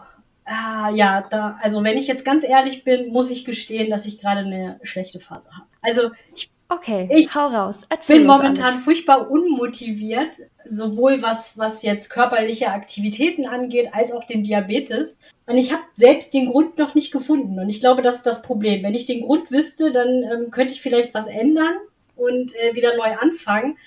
Ah, 0.50 0.90
ja, 0.90 1.26
da, 1.28 1.59
also 1.62 1.85
wenn 1.85 1.99
ich 1.99 2.07
jetzt 2.07 2.25
ganz 2.25 2.43
ehrlich 2.43 2.83
bin, 2.83 3.12
muss 3.12 3.31
ich 3.31 3.45
gestehen, 3.45 3.90
dass 3.90 4.07
ich 4.07 4.19
gerade 4.19 4.40
eine 4.40 4.81
schlechte 4.83 5.21
Phase 5.21 5.50
habe. 5.52 5.67
Also 5.83 6.11
ich 6.35 6.50
Okay, 6.71 7.09
ich 7.11 7.35
hau 7.35 7.47
raus. 7.47 7.87
Erzähl 7.88 8.19
bin 8.19 8.26
momentan 8.26 8.75
alles. 8.75 8.85
furchtbar 8.85 9.31
unmotiviert, 9.31 10.35
sowohl 10.67 11.23
was, 11.23 11.57
was 11.57 11.83
jetzt 11.83 12.11
körperliche 12.11 12.69
Aktivitäten 12.69 13.47
angeht, 13.47 13.95
als 13.95 14.12
auch 14.12 14.25
den 14.25 14.43
Diabetes. 14.43 15.19
Und 15.47 15.57
ich 15.57 15.73
habe 15.73 15.83
selbst 15.95 16.35
den 16.35 16.50
Grund 16.50 16.76
noch 16.76 16.95
nicht 16.95 17.11
gefunden. 17.11 17.59
Und 17.59 17.71
ich 17.71 17.81
glaube, 17.81 18.02
das 18.02 18.17
ist 18.17 18.26
das 18.26 18.43
Problem. 18.43 18.83
Wenn 18.83 18.95
ich 18.95 19.07
den 19.07 19.23
Grund 19.23 19.50
wüsste, 19.50 19.93
dann 19.93 20.09
ähm, 20.25 20.50
könnte 20.50 20.75
ich 20.75 20.83
vielleicht 20.83 21.14
was 21.14 21.26
ändern 21.26 21.75
und 22.17 22.55
äh, 22.57 22.75
wieder 22.75 22.95
neu 22.97 23.17
anfangen. 23.17 23.78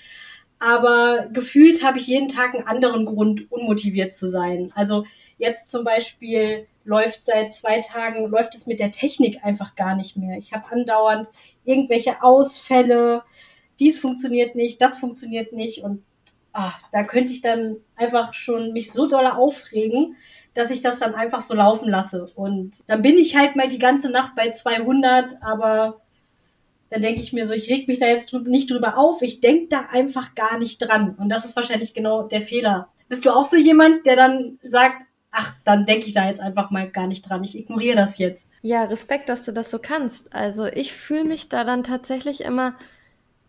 Aber 0.58 1.28
gefühlt 1.32 1.84
habe 1.84 1.98
ich 1.98 2.08
jeden 2.08 2.28
Tag 2.28 2.52
einen 2.54 2.66
anderen 2.66 3.04
Grund, 3.04 3.50
unmotiviert 3.52 4.12
zu 4.12 4.28
sein. 4.28 4.72
Also 4.74 5.04
jetzt 5.42 5.68
zum 5.68 5.84
Beispiel 5.84 6.66
läuft 6.84 7.24
seit 7.24 7.52
zwei 7.52 7.80
Tagen, 7.80 8.30
läuft 8.30 8.54
es 8.54 8.66
mit 8.66 8.80
der 8.80 8.92
Technik 8.92 9.44
einfach 9.44 9.74
gar 9.74 9.96
nicht 9.96 10.16
mehr. 10.16 10.38
Ich 10.38 10.52
habe 10.52 10.70
andauernd 10.70 11.28
irgendwelche 11.64 12.22
Ausfälle, 12.22 13.22
dies 13.78 13.98
funktioniert 13.98 14.54
nicht, 14.54 14.80
das 14.80 14.96
funktioniert 14.98 15.52
nicht 15.52 15.82
und 15.82 16.04
ach, 16.52 16.78
da 16.92 17.02
könnte 17.02 17.32
ich 17.32 17.42
dann 17.42 17.76
einfach 17.96 18.34
schon 18.34 18.72
mich 18.72 18.92
so 18.92 19.06
doll 19.06 19.26
aufregen, 19.26 20.16
dass 20.54 20.70
ich 20.70 20.80
das 20.80 20.98
dann 20.98 21.14
einfach 21.14 21.40
so 21.40 21.54
laufen 21.54 21.88
lasse. 21.88 22.26
Und 22.34 22.88
dann 22.88 23.02
bin 23.02 23.16
ich 23.16 23.36
halt 23.36 23.56
mal 23.56 23.68
die 23.68 23.78
ganze 23.78 24.10
Nacht 24.10 24.36
bei 24.36 24.50
200, 24.50 25.42
aber 25.42 26.02
dann 26.90 27.00
denke 27.00 27.22
ich 27.22 27.32
mir 27.32 27.46
so, 27.46 27.54
ich 27.54 27.70
reg 27.70 27.88
mich 27.88 28.00
da 28.00 28.06
jetzt 28.06 28.32
nicht 28.34 28.70
drüber 28.70 28.98
auf, 28.98 29.22
ich 29.22 29.40
denke 29.40 29.68
da 29.70 29.86
einfach 29.90 30.34
gar 30.34 30.58
nicht 30.58 30.78
dran. 30.78 31.16
Und 31.18 31.30
das 31.30 31.46
ist 31.46 31.56
wahrscheinlich 31.56 31.94
genau 31.94 32.22
der 32.22 32.42
Fehler. 32.42 32.88
Bist 33.08 33.24
du 33.24 33.30
auch 33.30 33.46
so 33.46 33.56
jemand, 33.56 34.04
der 34.04 34.16
dann 34.16 34.58
sagt, 34.62 35.02
ach, 35.32 35.54
dann 35.64 35.86
denke 35.86 36.06
ich 36.06 36.12
da 36.12 36.28
jetzt 36.28 36.40
einfach 36.40 36.70
mal 36.70 36.88
gar 36.88 37.06
nicht 37.06 37.28
dran. 37.28 37.42
Ich 37.42 37.56
ignoriere 37.56 37.96
das 37.96 38.18
jetzt. 38.18 38.50
Ja, 38.60 38.84
Respekt, 38.84 39.30
dass 39.30 39.44
du 39.44 39.52
das 39.52 39.70
so 39.70 39.78
kannst. 39.78 40.32
Also 40.34 40.66
ich 40.66 40.92
fühle 40.92 41.24
mich 41.24 41.48
da 41.48 41.64
dann 41.64 41.82
tatsächlich 41.82 42.42
immer 42.42 42.74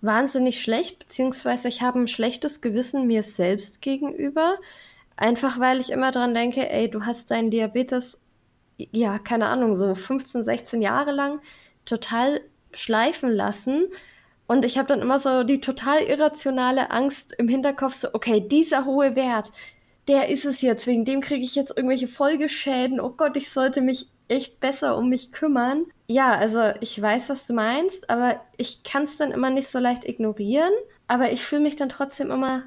wahnsinnig 0.01 0.61
schlecht, 0.61 0.99
beziehungsweise 0.99 1.67
ich 1.67 1.81
habe 1.81 1.99
ein 1.99 2.07
schlechtes 2.07 2.61
Gewissen 2.61 3.05
mir 3.05 3.21
selbst 3.21 3.81
gegenüber. 3.81 4.57
Einfach 5.17 5.59
weil 5.59 5.79
ich 5.79 5.91
immer 5.91 6.11
dran 6.11 6.33
denke, 6.33 6.69
ey, 6.69 6.89
du 6.89 7.05
hast 7.05 7.31
deinen 7.31 7.51
Diabetes, 7.51 8.19
ja, 8.77 9.19
keine 9.19 9.47
Ahnung, 9.47 9.75
so 9.75 9.93
15, 9.93 10.43
16 10.43 10.81
Jahre 10.81 11.11
lang 11.11 11.41
total 11.85 12.41
schleifen 12.73 13.29
lassen. 13.29 13.87
Und 14.47 14.65
ich 14.65 14.77
habe 14.77 14.87
dann 14.87 15.01
immer 15.01 15.19
so 15.19 15.43
die 15.43 15.61
total 15.61 16.01
irrationale 16.01 16.91
Angst 16.91 17.35
im 17.37 17.47
Hinterkopf, 17.47 17.93
so, 17.93 18.09
okay, 18.13 18.39
dieser 18.39 18.85
hohe 18.85 19.15
Wert, 19.15 19.51
der 20.07 20.29
ist 20.29 20.45
es 20.45 20.61
jetzt, 20.61 20.87
wegen 20.87 21.05
dem 21.05 21.21
kriege 21.21 21.43
ich 21.43 21.55
jetzt 21.55 21.75
irgendwelche 21.75 22.07
Folgeschäden. 22.07 22.99
Oh 22.99 23.11
Gott, 23.11 23.37
ich 23.37 23.49
sollte 23.49 23.81
mich 23.81 24.07
echt 24.27 24.59
besser 24.59 24.97
um 24.97 25.09
mich 25.09 25.31
kümmern. 25.31 25.85
Ja, 26.07 26.31
also 26.31 26.71
ich 26.81 26.99
weiß, 27.01 27.29
was 27.29 27.47
du 27.47 27.53
meinst, 27.53 28.09
aber 28.09 28.41
ich 28.57 28.83
kann 28.83 29.03
es 29.03 29.17
dann 29.17 29.31
immer 29.31 29.49
nicht 29.49 29.67
so 29.67 29.79
leicht 29.79 30.05
ignorieren. 30.05 30.71
Aber 31.07 31.31
ich 31.31 31.43
fühle 31.43 31.61
mich 31.61 31.75
dann 31.75 31.89
trotzdem 31.89 32.31
immer, 32.31 32.63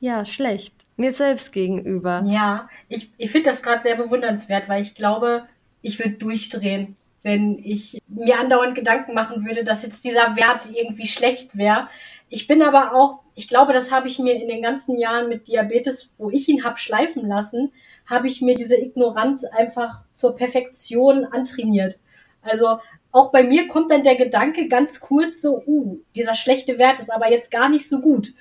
ja, 0.00 0.24
schlecht. 0.24 0.74
Mir 0.96 1.12
selbst 1.12 1.52
gegenüber. 1.52 2.22
Ja, 2.26 2.68
ich, 2.88 3.10
ich 3.18 3.30
finde 3.30 3.50
das 3.50 3.62
gerade 3.62 3.82
sehr 3.82 3.96
bewundernswert, 3.96 4.68
weil 4.68 4.82
ich 4.82 4.94
glaube, 4.94 5.44
ich 5.82 5.98
würde 5.98 6.12
durchdrehen, 6.12 6.96
wenn 7.22 7.58
ich 7.58 8.00
mir 8.08 8.38
andauernd 8.38 8.74
Gedanken 8.74 9.14
machen 9.14 9.44
würde, 9.44 9.64
dass 9.64 9.82
jetzt 9.82 10.04
dieser 10.04 10.36
Wert 10.36 10.68
irgendwie 10.72 11.06
schlecht 11.06 11.56
wäre. 11.56 11.88
Ich 12.30 12.46
bin 12.46 12.62
aber 12.62 12.94
auch, 12.94 13.20
ich 13.34 13.48
glaube, 13.48 13.72
das 13.72 13.90
habe 13.90 14.08
ich 14.08 14.18
mir 14.18 14.34
in 14.34 14.48
den 14.48 14.62
ganzen 14.62 14.98
Jahren 14.98 15.28
mit 15.28 15.48
Diabetes, 15.48 16.12
wo 16.18 16.30
ich 16.30 16.48
ihn 16.48 16.64
habe 16.64 16.76
schleifen 16.76 17.26
lassen, 17.26 17.72
habe 18.06 18.26
ich 18.26 18.42
mir 18.42 18.54
diese 18.54 18.76
Ignoranz 18.76 19.44
einfach 19.44 20.00
zur 20.12 20.34
Perfektion 20.34 21.24
antrainiert. 21.24 22.00
Also 22.42 22.78
auch 23.12 23.30
bei 23.32 23.42
mir 23.42 23.68
kommt 23.68 23.90
dann 23.90 24.02
der 24.02 24.16
Gedanke 24.16 24.68
ganz 24.68 25.00
kurz 25.00 25.40
so, 25.40 25.62
uh, 25.66 25.98
dieser 26.14 26.34
schlechte 26.34 26.78
Wert 26.78 27.00
ist 27.00 27.10
aber 27.10 27.30
jetzt 27.30 27.50
gar 27.50 27.68
nicht 27.68 27.88
so 27.88 28.00
gut. 28.00 28.34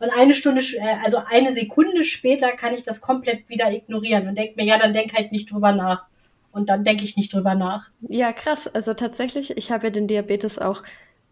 Und 0.00 0.10
eine 0.10 0.34
Stunde, 0.34 0.60
äh, 0.60 0.96
also 1.04 1.18
eine 1.28 1.52
Sekunde 1.52 2.04
später 2.04 2.52
kann 2.52 2.74
ich 2.74 2.82
das 2.82 3.00
komplett 3.00 3.48
wieder 3.48 3.70
ignorieren 3.72 4.28
und 4.28 4.36
denke 4.36 4.54
mir, 4.56 4.64
ja, 4.64 4.78
dann 4.78 4.94
denk 4.94 5.14
halt 5.14 5.32
nicht 5.32 5.50
drüber 5.50 5.72
nach. 5.72 6.06
Und 6.52 6.68
dann 6.68 6.82
denke 6.82 7.04
ich 7.04 7.16
nicht 7.16 7.32
drüber 7.32 7.54
nach. 7.54 7.90
Ja, 8.00 8.32
krass. 8.32 8.66
Also 8.66 8.94
tatsächlich, 8.94 9.56
ich 9.56 9.70
habe 9.70 9.86
ja 9.86 9.90
den 9.90 10.08
Diabetes 10.08 10.58
auch 10.58 10.82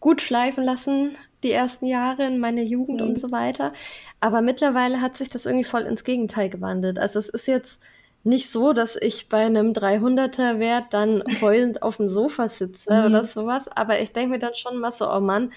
gut 0.00 0.22
schleifen 0.22 0.64
lassen, 0.64 1.16
die 1.42 1.52
ersten 1.52 1.86
Jahre 1.86 2.26
in 2.26 2.38
meiner 2.38 2.62
Jugend 2.62 3.00
mhm. 3.00 3.08
und 3.08 3.18
so 3.20 3.32
weiter. 3.32 3.72
Aber 4.20 4.42
mittlerweile 4.42 5.00
hat 5.00 5.16
sich 5.16 5.30
das 5.30 5.46
irgendwie 5.46 5.64
voll 5.64 5.82
ins 5.82 6.04
Gegenteil 6.04 6.48
gewandelt. 6.50 6.98
Also 6.98 7.18
es 7.18 7.28
ist 7.28 7.46
jetzt 7.46 7.82
nicht 8.24 8.50
so, 8.50 8.72
dass 8.72 8.96
ich 8.96 9.28
bei 9.28 9.46
einem 9.46 9.72
300er 9.72 10.58
Wert 10.58 10.86
dann 10.90 11.22
heulend 11.40 11.82
auf 11.82 11.98
dem 11.98 12.08
Sofa 12.08 12.48
sitze 12.48 12.92
mhm. 12.92 13.06
oder 13.06 13.24
sowas. 13.24 13.68
Aber 13.68 14.00
ich 14.00 14.12
denke 14.12 14.30
mir 14.30 14.38
dann 14.38 14.54
schon 14.54 14.78
mal 14.78 14.92
so, 14.92 15.10
oh 15.10 15.20
Mann, 15.20 15.52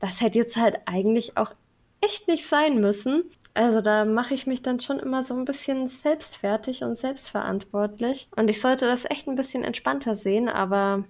das 0.00 0.20
hätte 0.20 0.38
jetzt 0.38 0.56
halt 0.56 0.80
eigentlich 0.86 1.36
auch 1.36 1.52
echt 2.00 2.28
nicht 2.28 2.46
sein 2.46 2.80
müssen. 2.80 3.24
Also 3.54 3.80
da 3.80 4.04
mache 4.04 4.34
ich 4.34 4.46
mich 4.46 4.62
dann 4.62 4.80
schon 4.80 4.98
immer 4.98 5.24
so 5.24 5.34
ein 5.34 5.44
bisschen 5.44 5.88
selbstfertig 5.88 6.82
und 6.84 6.96
selbstverantwortlich. 6.96 8.28
Und 8.36 8.48
ich 8.48 8.60
sollte 8.60 8.86
das 8.86 9.04
echt 9.10 9.26
ein 9.26 9.34
bisschen 9.34 9.64
entspannter 9.64 10.16
sehen, 10.16 10.48
aber 10.48 11.04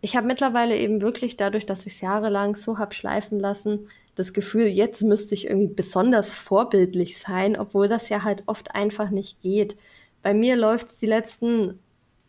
ich 0.00 0.16
habe 0.16 0.26
mittlerweile 0.26 0.76
eben 0.76 1.00
wirklich 1.00 1.36
dadurch, 1.36 1.66
dass 1.66 1.86
ich 1.86 1.94
es 1.94 2.00
jahrelang 2.00 2.54
so 2.54 2.78
habe 2.78 2.94
schleifen 2.94 3.40
lassen, 3.40 3.88
das 4.14 4.32
Gefühl, 4.32 4.66
jetzt 4.66 5.02
müsste 5.02 5.34
ich 5.34 5.46
irgendwie 5.46 5.72
besonders 5.72 6.34
vorbildlich 6.34 7.18
sein, 7.18 7.58
obwohl 7.58 7.88
das 7.88 8.08
ja 8.08 8.24
halt 8.24 8.42
oft 8.46 8.74
einfach 8.74 9.10
nicht 9.10 9.40
geht. 9.40 9.76
Bei 10.22 10.34
mir 10.34 10.56
läuft 10.56 10.88
es 10.88 10.98
die 10.98 11.06
letzten 11.06 11.78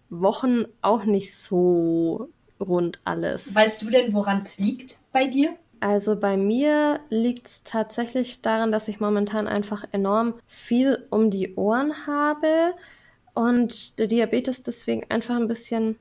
Wochen 0.09 0.65
auch 0.81 1.05
nicht 1.05 1.35
so 1.35 2.29
rund 2.59 2.99
alles. 3.05 3.53
Weißt 3.53 3.81
du 3.81 3.89
denn, 3.89 4.13
woran 4.13 4.39
es 4.39 4.57
liegt 4.57 4.99
bei 5.11 5.27
dir? 5.27 5.55
Also 5.79 6.19
bei 6.19 6.35
mir 6.35 6.99
liegt 7.09 7.47
es 7.47 7.63
tatsächlich 7.63 8.41
daran, 8.41 8.71
dass 8.71 8.87
ich 8.87 8.99
momentan 8.99 9.47
einfach 9.47 9.85
enorm 9.91 10.35
viel 10.45 11.07
um 11.09 11.31
die 11.31 11.55
Ohren 11.55 12.05
habe 12.05 12.73
und 13.33 13.97
der 13.97 14.07
Diabetes 14.07 14.61
deswegen 14.63 15.05
einfach 15.09 15.37
ein 15.37 15.47
bisschen 15.47 15.97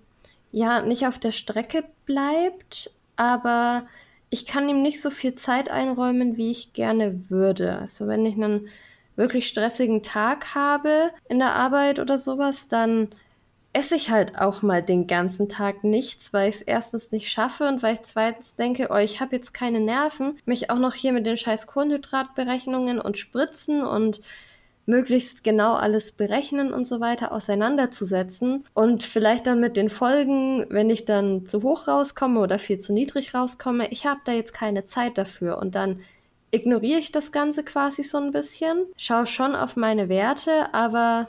ja, 0.52 0.82
nicht 0.82 1.06
auf 1.06 1.18
der 1.18 1.32
Strecke 1.32 1.84
bleibt, 2.06 2.90
aber 3.16 3.86
ich 4.30 4.46
kann 4.46 4.68
ihm 4.68 4.82
nicht 4.82 5.00
so 5.00 5.10
viel 5.10 5.34
Zeit 5.34 5.70
einräumen, 5.70 6.36
wie 6.36 6.50
ich 6.50 6.72
gerne 6.72 7.22
würde. 7.28 7.78
Also 7.78 8.06
wenn 8.06 8.26
ich 8.26 8.34
einen 8.34 8.68
wirklich 9.16 9.48
stressigen 9.48 10.02
Tag 10.02 10.54
habe 10.54 11.10
in 11.28 11.38
der 11.38 11.54
Arbeit 11.54 11.98
oder 11.98 12.18
sowas, 12.18 12.68
dann 12.68 13.08
esse 13.72 13.96
ich 13.96 14.10
halt 14.10 14.38
auch 14.38 14.62
mal 14.62 14.82
den 14.82 15.06
ganzen 15.06 15.48
Tag 15.48 15.84
nichts, 15.84 16.32
weil 16.32 16.48
ich 16.48 16.56
es 16.56 16.62
erstens 16.62 17.12
nicht 17.12 17.30
schaffe 17.30 17.68
und 17.68 17.82
weil 17.82 17.94
ich 17.94 18.02
zweitens 18.02 18.56
denke, 18.56 18.88
oh, 18.90 18.96
ich 18.96 19.20
habe 19.20 19.36
jetzt 19.36 19.52
keine 19.52 19.80
Nerven, 19.80 20.38
mich 20.46 20.70
auch 20.70 20.78
noch 20.78 20.94
hier 20.94 21.12
mit 21.12 21.26
den 21.26 21.36
scheiß 21.36 21.66
Kohlenhydratberechnungen 21.66 22.98
und 22.98 23.18
Spritzen 23.18 23.82
und 23.82 24.20
möglichst 24.88 25.44
genau 25.44 25.74
alles 25.74 26.12
berechnen 26.12 26.72
und 26.72 26.86
so 26.86 26.98
weiter 26.98 27.30
auseinanderzusetzen 27.32 28.64
und 28.72 29.04
vielleicht 29.04 29.46
dann 29.46 29.60
mit 29.60 29.76
den 29.76 29.90
Folgen, 29.90 30.64
wenn 30.70 30.88
ich 30.88 31.04
dann 31.04 31.46
zu 31.46 31.62
hoch 31.62 31.86
rauskomme 31.86 32.40
oder 32.40 32.58
viel 32.58 32.78
zu 32.78 32.94
niedrig 32.94 33.34
rauskomme, 33.34 33.88
ich 33.90 34.06
habe 34.06 34.20
da 34.24 34.32
jetzt 34.32 34.54
keine 34.54 34.86
Zeit 34.86 35.18
dafür 35.18 35.58
und 35.58 35.74
dann 35.74 36.00
ignoriere 36.50 36.98
ich 36.98 37.12
das 37.12 37.32
Ganze 37.32 37.62
quasi 37.62 38.02
so 38.02 38.16
ein 38.16 38.32
bisschen, 38.32 38.86
schaue 38.96 39.26
schon 39.26 39.54
auf 39.54 39.76
meine 39.76 40.08
Werte, 40.08 40.72
aber 40.72 41.28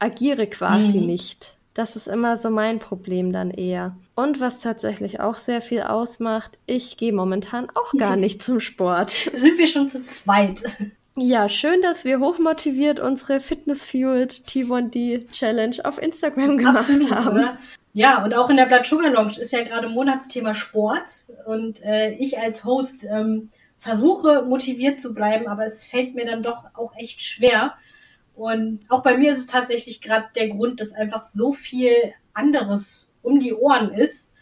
agiere 0.00 0.48
quasi 0.48 0.98
mhm. 0.98 1.06
nicht. 1.06 1.54
Das 1.74 1.94
ist 1.94 2.08
immer 2.08 2.36
so 2.36 2.50
mein 2.50 2.80
Problem 2.80 3.32
dann 3.32 3.52
eher. 3.52 3.96
Und 4.16 4.40
was 4.40 4.60
tatsächlich 4.60 5.20
auch 5.20 5.36
sehr 5.36 5.62
viel 5.62 5.82
ausmacht, 5.82 6.58
ich 6.66 6.96
gehe 6.96 7.12
momentan 7.12 7.68
auch 7.72 7.92
gar 7.96 8.16
nicht 8.16 8.42
zum 8.42 8.58
Sport. 8.58 9.12
Sind 9.36 9.56
wir 9.56 9.68
schon 9.68 9.88
zu 9.88 10.04
zweit? 10.04 10.64
Ja, 11.20 11.48
schön, 11.48 11.82
dass 11.82 12.04
wir 12.04 12.20
hochmotiviert 12.20 13.00
unsere 13.00 13.40
Fitness 13.40 13.84
Fueled 13.84 14.30
T1D 14.30 15.30
Challenge 15.32 15.76
auf 15.82 16.00
Instagram 16.00 16.58
gemacht 16.58 16.78
Absolut, 16.78 17.10
haben. 17.10 17.38
Oder? 17.38 17.58
Ja, 17.92 18.22
und 18.24 18.34
auch 18.34 18.50
in 18.50 18.56
der 18.56 18.66
Blood 18.66 18.86
Sugar 18.86 19.10
Lounge 19.10 19.40
ist 19.40 19.52
ja 19.52 19.64
gerade 19.64 19.88
Monatsthema 19.88 20.54
Sport. 20.54 21.24
Und 21.44 21.82
äh, 21.82 22.12
ich 22.12 22.38
als 22.38 22.64
Host 22.64 23.04
ähm, 23.04 23.50
versuche 23.78 24.42
motiviert 24.42 25.00
zu 25.00 25.12
bleiben, 25.12 25.48
aber 25.48 25.64
es 25.64 25.84
fällt 25.84 26.14
mir 26.14 26.24
dann 26.24 26.44
doch 26.44 26.66
auch 26.74 26.94
echt 26.96 27.20
schwer. 27.22 27.74
Und 28.36 28.80
auch 28.88 29.02
bei 29.02 29.16
mir 29.16 29.32
ist 29.32 29.38
es 29.38 29.46
tatsächlich 29.48 30.00
gerade 30.00 30.26
der 30.36 30.48
Grund, 30.48 30.80
dass 30.80 30.92
einfach 30.92 31.22
so 31.22 31.52
viel 31.52 31.92
anderes 32.32 33.08
um 33.22 33.40
die 33.40 33.54
Ohren 33.54 33.92
ist, 33.92 34.32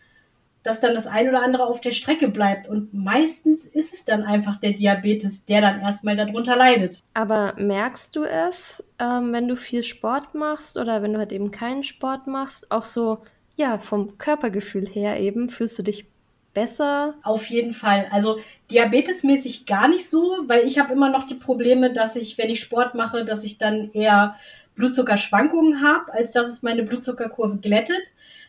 dass 0.67 0.81
dann 0.81 0.95
das 0.95 1.07
ein 1.07 1.29
oder 1.29 1.43
andere 1.43 1.65
auf 1.65 1.81
der 1.81 1.93
Strecke 1.93 2.29
bleibt. 2.29 2.69
Und 2.69 2.93
meistens 2.93 3.67
ist 3.67 3.95
es 3.95 4.05
dann 4.05 4.25
einfach 4.25 4.57
der 4.57 4.73
Diabetes, 4.73 5.45
der 5.45 5.61
dann 5.61 5.81
erstmal 5.81 6.17
darunter 6.17 6.57
leidet. 6.57 7.01
Aber 7.15 7.55
merkst 7.57 8.17
du 8.17 8.25
es, 8.25 8.85
ähm, 8.99 9.33
wenn 9.33 9.47
du 9.47 9.55
viel 9.55 9.85
Sport 9.85 10.35
machst 10.35 10.77
oder 10.77 11.03
wenn 11.03 11.13
du 11.13 11.21
halt 11.21 11.31
eben 11.31 11.53
keinen 11.53 11.85
Sport 11.85 12.27
machst, 12.27 12.71
auch 12.73 12.85
so, 12.85 13.19
ja, 13.55 13.79
vom 13.79 14.19
Körpergefühl 14.19 14.89
her 14.89 15.21
eben, 15.21 15.51
fühlst 15.51 15.79
du 15.79 15.85
dich 15.85 16.07
besser? 16.53 17.15
Auf 17.23 17.47
jeden 17.47 17.73
Fall. 17.73 18.09
Also 18.11 18.41
diabetesmäßig 18.73 19.67
gar 19.67 19.87
nicht 19.87 20.09
so, 20.09 20.37
weil 20.47 20.67
ich 20.67 20.81
habe 20.81 20.93
immer 20.93 21.11
noch 21.11 21.29
die 21.29 21.35
Probleme, 21.35 21.93
dass 21.93 22.17
ich, 22.17 22.39
wenn 22.39 22.51
ich 22.51 22.59
Sport 22.59 22.97
mache, 22.97 23.25
dass 23.25 23.45
ich 23.45 23.57
dann 23.57 23.93
eher 23.93 24.37
Blutzuckerschwankungen 24.75 25.81
habe, 25.81 26.13
als 26.13 26.33
dass 26.33 26.49
es 26.49 26.63
meine 26.63 26.83
Blutzuckerkurve 26.83 27.59
glättet. 27.59 28.03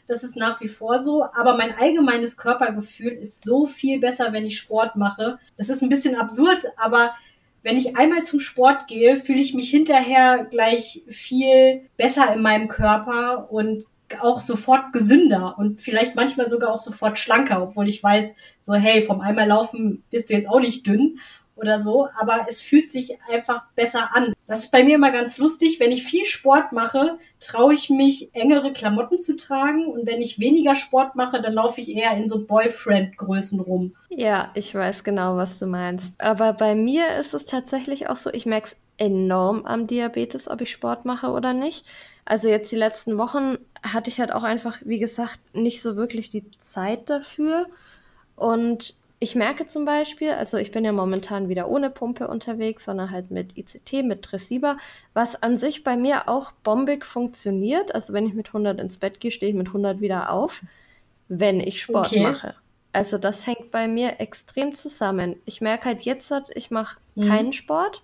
Das 0.07 0.23
ist 0.23 0.37
nach 0.37 0.61
wie 0.61 0.67
vor 0.67 0.99
so. 0.99 1.23
Aber 1.23 1.57
mein 1.57 1.77
allgemeines 1.77 2.37
Körpergefühl 2.37 3.11
ist 3.11 3.43
so 3.43 3.65
viel 3.65 3.99
besser, 3.99 4.33
wenn 4.33 4.45
ich 4.45 4.57
Sport 4.57 4.95
mache. 4.95 5.39
Das 5.57 5.69
ist 5.69 5.81
ein 5.81 5.89
bisschen 5.89 6.15
absurd, 6.15 6.65
aber 6.77 7.13
wenn 7.63 7.77
ich 7.77 7.97
einmal 7.97 8.23
zum 8.23 8.39
Sport 8.39 8.87
gehe, 8.87 9.17
fühle 9.17 9.41
ich 9.41 9.53
mich 9.53 9.69
hinterher 9.69 10.47
gleich 10.49 11.03
viel 11.09 11.81
besser 11.97 12.33
in 12.33 12.41
meinem 12.41 12.69
Körper 12.69 13.51
und 13.51 13.85
auch 14.21 14.39
sofort 14.39 14.93
gesünder 14.93 15.55
und 15.57 15.81
vielleicht 15.81 16.15
manchmal 16.15 16.47
sogar 16.47 16.73
auch 16.73 16.79
sofort 16.79 17.19
schlanker, 17.19 17.61
obwohl 17.61 17.89
ich 17.89 18.01
weiß, 18.01 18.33
so 18.61 18.73
hey, 18.73 19.01
vom 19.01 19.19
einmal 19.19 19.47
laufen 19.47 20.03
bist 20.11 20.29
du 20.29 20.33
jetzt 20.33 20.47
auch 20.47 20.61
nicht 20.61 20.87
dünn 20.87 21.19
oder 21.57 21.79
so, 21.79 22.07
aber 22.19 22.45
es 22.49 22.61
fühlt 22.61 22.91
sich 22.91 23.17
einfach 23.31 23.65
besser 23.75 24.15
an. 24.15 24.33
Das 24.47 24.59
ist 24.65 24.71
bei 24.71 24.83
mir 24.83 24.95
immer 24.95 25.11
ganz 25.11 25.37
lustig. 25.37 25.79
Wenn 25.79 25.91
ich 25.91 26.03
viel 26.03 26.25
Sport 26.25 26.71
mache, 26.71 27.17
traue 27.39 27.73
ich 27.73 27.89
mich, 27.89 28.33
engere 28.33 28.71
Klamotten 28.73 29.19
zu 29.19 29.35
tragen. 29.35 29.87
Und 29.87 30.05
wenn 30.05 30.21
ich 30.21 30.39
weniger 30.39 30.75
Sport 30.75 31.15
mache, 31.15 31.41
dann 31.41 31.53
laufe 31.53 31.81
ich 31.81 31.89
eher 31.89 32.15
in 32.15 32.27
so 32.27 32.45
Boyfriend-Größen 32.45 33.59
rum. 33.59 33.95
Ja, 34.09 34.51
ich 34.53 34.73
weiß 34.73 35.03
genau, 35.03 35.35
was 35.35 35.59
du 35.59 35.67
meinst. 35.67 36.19
Aber 36.21 36.53
bei 36.53 36.75
mir 36.75 37.17
ist 37.19 37.33
es 37.33 37.45
tatsächlich 37.45 38.09
auch 38.09 38.17
so, 38.17 38.29
ich 38.31 38.45
merke 38.45 38.67
es 38.67 38.77
enorm 38.97 39.65
am 39.65 39.87
Diabetes, 39.87 40.49
ob 40.49 40.61
ich 40.61 40.71
Sport 40.71 41.05
mache 41.05 41.29
oder 41.31 41.53
nicht. 41.53 41.85
Also 42.25 42.49
jetzt 42.49 42.71
die 42.71 42.77
letzten 42.77 43.17
Wochen 43.17 43.57
hatte 43.83 44.09
ich 44.09 44.19
halt 44.19 44.33
auch 44.33 44.43
einfach, 44.43 44.79
wie 44.83 44.99
gesagt, 44.99 45.39
nicht 45.53 45.81
so 45.81 45.95
wirklich 45.95 46.29
die 46.29 46.49
Zeit 46.59 47.09
dafür. 47.09 47.67
Und 48.35 48.95
ich 49.19 49.35
merke 49.35 49.65
zum 49.65 49.85
Beispiel, 49.85 50.31
also 50.31 50.57
ich 50.57 50.71
bin 50.71 50.85
ja 50.85 50.91
momentan 50.91 51.49
wieder 51.49 51.69
ohne 51.69 51.89
Pumpe 51.89 52.27
unterwegs, 52.27 52.85
sondern 52.85 53.09
halt 53.09 53.31
mit 53.31 53.57
ICT, 53.57 54.03
mit 54.03 54.21
Tresiba, 54.21 54.77
was 55.13 55.41
an 55.41 55.57
sich 55.57 55.83
bei 55.83 55.97
mir 55.97 56.29
auch 56.29 56.51
bombig 56.63 57.03
funktioniert. 57.03 57.95
Also 57.95 58.13
wenn 58.13 58.27
ich 58.27 58.33
mit 58.33 58.47
100 58.47 58.79
ins 58.79 58.97
Bett 58.97 59.19
gehe, 59.19 59.31
stehe 59.31 59.51
ich 59.51 59.57
mit 59.57 59.67
100 59.67 60.01
wieder 60.01 60.31
auf, 60.31 60.61
wenn 61.29 61.59
ich 61.59 61.81
Sport 61.81 62.07
okay. 62.07 62.21
mache. 62.21 62.55
Also 62.93 63.17
das 63.17 63.47
hängt 63.47 63.71
bei 63.71 63.87
mir 63.87 64.19
extrem 64.19 64.73
zusammen. 64.73 65.35
Ich 65.45 65.61
merke 65.61 65.85
halt 65.85 66.01
jetzt, 66.01 66.31
ich 66.53 66.69
mache 66.69 66.97
mhm. 67.15 67.27
keinen 67.27 67.53
Sport 67.53 68.03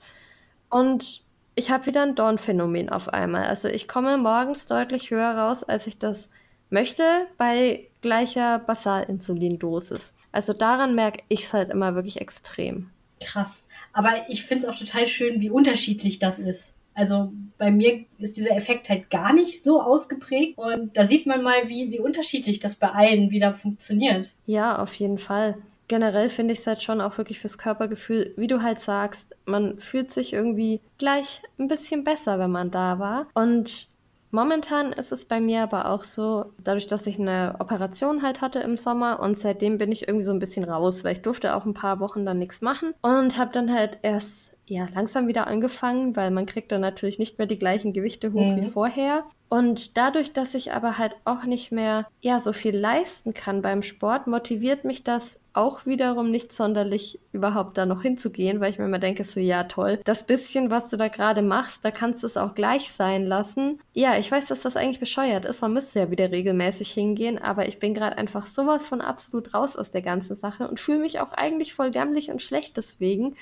und 0.70 1.22
ich 1.56 1.70
habe 1.70 1.86
wieder 1.86 2.02
ein 2.02 2.16
Dornphänomen 2.16 2.90
auf 2.90 3.10
einmal. 3.10 3.46
Also 3.46 3.68
ich 3.68 3.88
komme 3.88 4.18
morgens 4.18 4.66
deutlich 4.66 5.12
höher 5.12 5.38
raus, 5.38 5.64
als 5.64 5.86
ich 5.86 6.00
das 6.00 6.32
möchte, 6.72 7.04
bei 7.38 7.88
gleicher 8.02 8.58
Basalinsulindosis. 8.58 10.16
Also 10.34 10.52
daran 10.52 10.96
merke 10.96 11.24
ich 11.30 11.44
es 11.44 11.54
halt 11.54 11.70
immer 11.70 11.96
wirklich 11.96 12.20
extrem. 12.20 12.90
Krass. 13.22 13.64
Aber 13.94 14.12
ich 14.28 14.44
finde 14.44 14.66
es 14.66 14.70
auch 14.70 14.78
total 14.78 15.08
schön, 15.08 15.40
wie 15.40 15.50
unterschiedlich 15.50 16.20
das 16.20 16.40
ist. 16.40 16.70
Also 16.96 17.32
bei 17.58 17.72
mir 17.72 18.06
ist 18.20 18.38
dieser 18.38 18.56
Effekt 18.56 18.90
halt 18.90 19.10
gar 19.10 19.34
nicht 19.34 19.64
so 19.64 19.82
ausgeprägt 19.82 20.58
und 20.58 20.96
da 20.96 21.06
sieht 21.06 21.26
man 21.26 21.42
mal, 21.42 21.68
wie, 21.70 21.90
wie 21.92 22.00
unterschiedlich 22.00 22.60
das 22.60 22.76
bei 22.76 22.90
allen 22.90 23.32
wieder 23.32 23.54
funktioniert. 23.54 24.34
Ja, 24.46 24.80
auf 24.80 24.94
jeden 24.96 25.18
Fall 25.18 25.56
generell 25.88 26.30
finde 26.30 26.54
ich 26.54 26.60
es 26.60 26.68
halt 26.68 26.82
schon 26.82 27.02
auch 27.02 27.18
wirklich 27.18 27.40
fürs 27.40 27.58
Körpergefühl, 27.58 28.34
wie 28.38 28.48
du 28.48 28.62
halt 28.62 28.80
sagst, 28.80 29.36
man 29.46 29.80
fühlt 29.80 30.12
sich 30.12 30.34
irgendwie 30.34 30.82
gleich 30.98 31.42
ein 31.60 31.68
bisschen 31.68 32.04
besser, 32.04 32.40
wenn 32.40 32.52
man 32.52 32.72
da 32.72 33.00
war. 33.00 33.28
Und 33.34 33.88
Momentan 34.36 34.94
ist 34.94 35.12
es 35.12 35.26
bei 35.26 35.40
mir 35.40 35.62
aber 35.62 35.90
auch 35.92 36.04
so, 36.04 36.46
dadurch, 36.58 36.88
dass 36.88 37.06
ich 37.06 37.20
eine 37.20 37.56
Operation 37.60 38.24
halt 38.24 38.42
hatte 38.42 38.62
im 38.62 38.78
Sommer 38.78 39.20
und 39.20 39.38
seitdem 39.38 39.78
bin 39.78 39.92
ich 39.92 40.08
irgendwie 40.08 40.26
so 40.26 40.32
ein 40.32 40.40
bisschen 40.40 40.64
raus, 40.64 41.04
weil 41.04 41.14
ich 41.14 41.22
durfte 41.22 41.56
auch 41.56 41.66
ein 41.66 41.76
paar 41.76 42.00
Wochen 42.00 42.26
dann 42.26 42.40
nichts 42.40 42.60
machen 42.62 42.96
und 43.04 43.38
habe 43.38 43.54
dann 43.54 43.72
halt 43.72 44.00
erst 44.02 44.58
ja 44.66 44.88
langsam 44.96 45.28
wieder 45.28 45.46
angefangen, 45.46 46.16
weil 46.16 46.32
man 46.32 46.48
kriegt 46.48 46.72
dann 46.72 46.82
natürlich 46.82 47.20
nicht 47.20 47.38
mehr 47.38 47.46
die 47.46 47.60
gleichen 47.60 47.94
Gewichte 47.94 48.34
hoch 48.34 48.56
mhm. 48.56 48.58
wie 48.58 48.70
vorher. 48.70 49.24
Und 49.50 49.98
dadurch, 49.98 50.34
dass 50.34 50.56
ich 50.56 50.74
aber 50.74 50.98
halt 50.98 51.16
auch 51.26 51.44
nicht 51.44 51.72
mehr 51.72 52.08
ja 52.22 52.40
so 52.40 52.54
viel 52.54 52.76
leisten 52.76 53.36
kann 53.36 53.62
beim 53.62 53.84
Sport, 53.84 54.26
motiviert 54.26 54.84
mich 54.84 55.04
das 55.04 55.42
auch 55.54 55.86
wiederum 55.86 56.32
nicht 56.32 56.52
sonderlich 56.52 57.20
überhaupt 57.32 57.78
da 57.78 57.86
noch 57.86 58.02
hinzugehen, 58.02 58.60
weil 58.60 58.72
ich 58.72 58.80
mir 58.80 58.86
immer 58.86 59.00
denke 59.00 59.24
so 59.24 59.40
ja 59.40 59.64
toll, 59.66 60.00
das 60.04 60.26
bisschen, 60.26 60.72
was 60.72 60.90
du 60.90 60.98
da 60.98 61.08
gerade 61.08 61.42
machst, 61.42 61.86
da 61.86 61.92
kannst 61.92 62.24
du 62.24 62.28
es 62.28 62.38
auch 62.38 62.56
gleich 62.56 62.92
sein 62.92 63.24
lassen. 63.24 63.80
Ja, 63.94 64.18
ich 64.18 64.32
weiß, 64.32 64.48
dass 64.48 64.62
das 64.62 64.76
eigentlich 64.76 65.00
bescheuert 65.00 65.46
ist. 65.46 65.62
Man 65.62 65.74
müsste 65.74 66.00
ja 66.00 66.12
wieder 66.12 66.32
regelmäßig 66.32 66.92
hingehen, 66.92 67.38
aber 67.38 67.68
ich 67.68 67.80
bin 67.80 67.94
gerade 67.94 68.18
einfach 68.18 68.48
sowas 68.48 68.88
von 68.88 69.02
absolut 69.02 69.54
raus 69.54 69.78
aus 69.78 69.92
der 69.92 70.02
ganzen 70.02 70.36
Sache 70.36 70.68
und 70.68 70.80
fühle 70.80 71.00
mich 71.00 71.20
auch 71.20 71.34
eigentlich 71.34 71.74
voll 71.74 71.92
gammelig 71.92 72.32
und 72.32 72.42
schlecht 72.42 72.76
deswegen. 72.78 73.36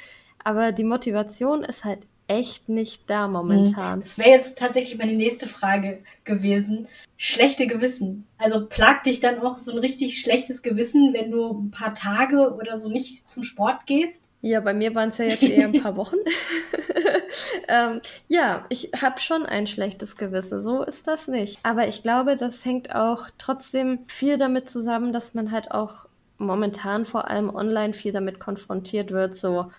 Aber 0.44 0.72
die 0.72 0.84
Motivation 0.84 1.64
ist 1.64 1.86
halt 1.86 2.00
echt 2.32 2.70
nicht 2.70 3.10
da 3.10 3.28
momentan. 3.28 4.02
Das 4.02 4.18
wäre 4.18 4.30
jetzt 4.30 4.58
tatsächlich 4.58 4.98
meine 4.98 5.14
nächste 5.14 5.48
Frage 5.48 6.00
gewesen. 6.24 6.88
Schlechte 7.18 7.68
Gewissen. 7.68 8.28
Also 8.38 8.66
plagt 8.68 9.06
dich 9.06 9.20
dann 9.20 9.40
auch 9.40 9.60
so 9.60 9.72
ein 9.72 9.78
richtig 9.78 10.20
schlechtes 10.20 10.64
Gewissen, 10.64 11.14
wenn 11.14 11.32
du 11.32 11.52
ein 11.52 11.72
paar 11.72 11.94
Tage 11.94 12.56
oder 12.56 12.78
so 12.78 12.90
nicht 12.90 13.30
zum 13.30 13.44
Sport 13.44 13.86
gehst? 13.86 14.26
Ja, 14.42 14.60
bei 14.60 14.74
mir 14.74 14.96
waren 14.96 15.10
es 15.10 15.20
ja 15.20 15.26
jetzt 15.26 15.44
eher 15.44 15.68
ein 15.68 15.82
paar 15.82 15.96
Wochen. 15.98 16.18
ähm, 17.68 18.02
ja, 18.28 18.66
ich 18.70 18.92
habe 19.02 19.20
schon 19.20 19.46
ein 19.46 19.68
schlechtes 19.68 20.16
Gewissen. 20.16 20.62
So 20.62 20.84
ist 20.84 21.08
das 21.08 21.28
nicht. 21.28 21.60
Aber 21.64 21.88
ich 21.88 22.04
glaube, 22.04 22.36
das 22.36 22.64
hängt 22.66 22.94
auch 22.96 23.28
trotzdem 23.38 24.00
viel 24.08 24.38
damit 24.38 24.70
zusammen, 24.70 25.14
dass 25.14 25.34
man 25.34 25.52
halt 25.52 25.72
auch 25.72 26.08
momentan 26.38 27.06
vor 27.06 27.30
allem 27.30 27.54
online 27.54 27.94
viel 27.94 28.12
damit 28.12 28.40
konfrontiert 28.40 29.12
wird, 29.12 29.36
so 29.36 29.72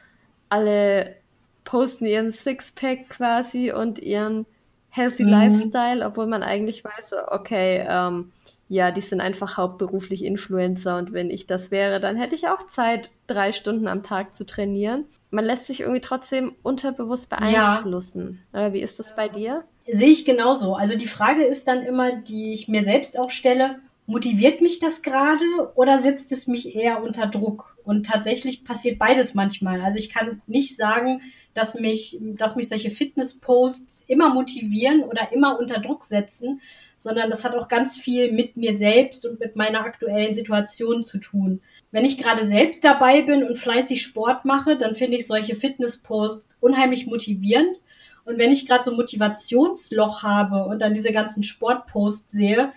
alle 0.49 1.17
posten 1.65 2.07
ihren 2.07 2.31
Sixpack 2.31 3.09
quasi 3.09 3.73
und 3.73 3.99
ihren 3.99 4.47
Healthy 4.91 5.25
mhm. 5.25 5.31
Lifestyle, 5.31 6.05
obwohl 6.07 6.27
man 6.27 6.43
eigentlich 6.43 6.85
weiß, 6.85 7.15
okay, 7.29 7.87
ähm, 7.89 8.33
ja, 8.69 8.91
die 8.91 9.01
sind 9.01 9.21
einfach 9.21 9.57
hauptberuflich 9.57 10.25
Influencer 10.25 10.97
und 10.97 11.13
wenn 11.13 11.31
ich 11.31 11.47
das 11.47 11.71
wäre, 11.71 12.01
dann 12.01 12.17
hätte 12.17 12.35
ich 12.35 12.49
auch 12.49 12.67
Zeit, 12.69 13.11
drei 13.27 13.53
Stunden 13.53 13.87
am 13.87 14.03
Tag 14.03 14.35
zu 14.35 14.47
trainieren. 14.47 15.05
Man 15.31 15.45
lässt 15.45 15.67
sich 15.67 15.81
irgendwie 15.81 16.01
trotzdem 16.01 16.55
unterbewusst 16.63 17.29
beeinflussen. 17.29 18.41
Ja. 18.53 18.61
Oder 18.61 18.73
wie 18.73 18.81
ist 18.81 18.99
das 18.99 19.15
bei 19.15 19.29
dir? 19.29 19.65
Sehe 19.87 20.09
ich 20.09 20.25
genauso. 20.25 20.75
Also 20.75 20.97
die 20.97 21.07
Frage 21.07 21.45
ist 21.45 21.69
dann 21.69 21.83
immer, 21.83 22.17
die 22.17 22.55
ich 22.55 22.69
mir 22.69 22.83
selbst 22.83 23.19
auch 23.19 23.31
stelle, 23.31 23.81
motiviert 24.07 24.61
mich 24.61 24.79
das 24.79 25.03
gerade 25.03 25.45
oder 25.75 25.99
setzt 25.99 26.33
es 26.33 26.47
mich 26.47 26.75
eher 26.75 27.03
unter 27.03 27.27
Druck? 27.27 27.77
Und 27.85 28.07
tatsächlich 28.07 28.65
passiert 28.65 28.99
beides 28.99 29.35
manchmal. 29.35 29.81
Also 29.81 29.99
ich 29.99 30.09
kann 30.09 30.41
nicht 30.47 30.77
sagen, 30.77 31.21
dass 31.55 31.75
mich, 31.75 32.19
dass 32.21 32.57
mich 32.57 32.69
solche 32.69 32.91
Fitness-Posts 32.91 34.05
immer 34.09 34.33
motivieren 34.33 35.03
oder 35.03 35.33
immer 35.33 35.59
unter 35.59 35.81
Druck 35.81 36.05
setzen, 36.05 36.61
sondern 36.99 37.31
das 37.31 37.45
hat 37.45 37.57
auch 37.57 37.69
ganz 37.69 37.97
viel 37.97 38.31
mit 38.31 38.57
mir 38.57 38.77
selbst 38.79 39.27
und 39.27 39.41
mit 39.41 39.57
meiner 39.57 39.81
aktuellen 39.81 40.35
Situation 40.35 41.05
zu 41.05 41.19
tun. 41.19 41.61
Wenn 41.91 42.05
ich 42.05 42.17
gerade 42.17 42.45
selbst 42.45 42.85
dabei 42.85 43.23
bin 43.23 43.45
und 43.45 43.59
fleißig 43.59 44.03
Sport 44.03 44.45
mache, 44.45 44.77
dann 44.77 44.95
finde 44.95 45.19
ich 45.19 45.27
solche 45.27 45.55
Fitness-Posts 45.55 46.59
unheimlich 46.61 47.07
motivierend. 47.07 47.81
Und 48.25 48.39
wenn 48.39 48.53
ich 48.53 48.67
gerade 48.67 48.85
so 48.85 48.93
ein 48.93 48.97
Motivationsloch 48.97 50.23
habe 50.23 50.65
und 50.65 50.81
dann 50.81 50.95
diese 50.95 51.13
ganzen 51.13 51.43
Sportposts 51.43 52.33
sehe, 52.33 52.73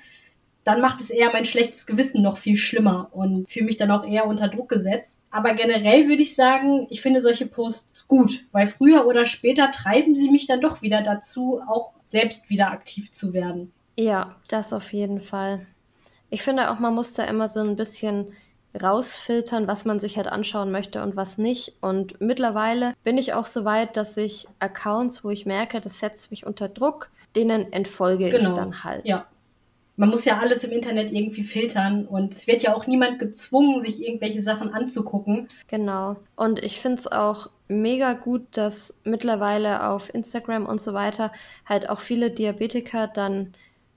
dann 0.66 0.82
macht 0.82 1.00
es 1.00 1.12
eher 1.12 1.32
mein 1.32 1.46
schlechtes 1.46 1.86
Gewissen 1.86 2.24
noch 2.24 2.38
viel 2.38 2.58
schlimmer 2.58 3.10
und 3.12 3.48
fühle 3.48 3.68
mich 3.68 3.78
dann 3.78 3.92
auch 3.92 4.04
eher 4.04 4.26
unter 4.26 4.48
Druck 4.48 4.68
gesetzt. 4.68 5.22
Aber 5.30 5.54
generell 5.54 6.08
würde 6.08 6.24
ich 6.24 6.36
sagen, 6.36 6.88
ich 6.90 7.02
finde 7.02 7.22
solche 7.22 7.46
Posts 7.46 8.08
gut, 8.08 8.44
weil 8.52 8.66
früher 8.66 9.06
oder 9.06 9.28
später 9.28 9.72
treiben 9.72 10.16
sie 10.16 10.32
mich 10.32 10.48
dann 10.48 10.62
doch 10.62 10.82
wieder 10.82 11.04
dazu, 11.04 11.62
auch 11.68 11.94
selbst 12.08 12.50
wieder 12.50 12.72
aktiv 12.72 13.12
zu 13.12 13.32
werden. 13.32 13.72
Ja, 13.96 14.36
das 14.48 14.74
auf 14.74 14.92
jeden 14.92 15.22
Fall. 15.22 15.68
Ich 16.32 16.42
finde 16.42 16.72
auch, 16.72 16.80
man 16.80 16.96
muss 16.96 17.14
da 17.14 17.26
immer 17.26 17.48
so 17.48 17.60
ein 17.60 17.76
bisschen 17.76 18.34
rausfiltern, 18.82 19.68
was 19.68 19.86
man 19.86 20.00
sich 20.00 20.18
halt 20.18 20.28
anschauen 20.28 20.72
möchte 20.72 21.04
und 21.04 21.16
was 21.16 21.38
nicht. 21.38 21.74
Und 21.80 22.20
mittlerweile 22.20 22.96
bin 23.04 23.20
ich 23.20 23.34
auch 23.34 23.46
so 23.46 23.66
weit, 23.66 23.96
dass 23.98 24.18
ich 24.18 24.48
Accounts, 24.58 25.24
wo 25.24 25.30
ich 25.30 25.46
merke, 25.46 25.80
das 25.80 26.00
setzt 26.00 26.32
mich 26.32 26.44
unter 26.46 26.68
Druck, 26.70 27.12
denen 27.36 27.72
entfolge 27.72 28.32
genau. 28.32 28.50
ich 28.50 28.56
dann 28.56 28.84
halt. 28.84 29.06
Ja. 29.06 29.28
Man 29.98 30.10
muss 30.10 30.26
ja 30.26 30.40
alles 30.40 30.64
im 30.64 30.72
Internet 30.72 31.12
irgendwie 31.12 31.44
filtern 31.44 32.06
und 32.06 32.34
es 32.34 32.48
wird 32.48 32.64
ja 32.64 32.76
auch 32.76 32.86
niemand 32.86 33.20
gezwungen, 33.20 33.80
sich 33.80 34.06
irgendwelche 34.06 34.42
Sachen 34.42 34.74
anzugucken. 34.74 35.48
Genau. 35.68 36.18
Und 36.36 36.62
ich 36.64 36.80
finde 36.80 37.00
es 37.00 37.12
auch 37.12 37.50
mega 37.68 38.14
gut, 38.14 38.44
dass 38.52 39.00
mittlerweile 39.04 39.88
auf 39.88 40.14
Instagram 40.14 40.66
und 40.66 40.82
so 40.82 40.94
weiter 40.94 41.32
halt 41.66 41.90
auch 41.90 42.02
viele 42.02 42.30
Diabetiker 42.30 43.08
dann 43.08 43.54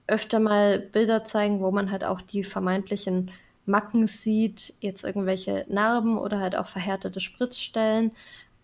öfter 0.06 0.40
mal 0.40 0.78
Bilder 0.78 1.24
zeigen, 1.24 1.60
wo 1.60 1.70
man 1.70 1.90
halt 1.90 2.04
auch 2.04 2.20
die 2.20 2.44
vermeintlichen 2.44 3.30
Macken 3.66 4.06
sieht, 4.06 4.74
jetzt 4.80 5.04
irgendwelche 5.04 5.66
Narben 5.68 6.18
oder 6.18 6.40
halt 6.40 6.56
auch 6.56 6.66
verhärtete 6.66 7.20
Spritzstellen 7.20 8.12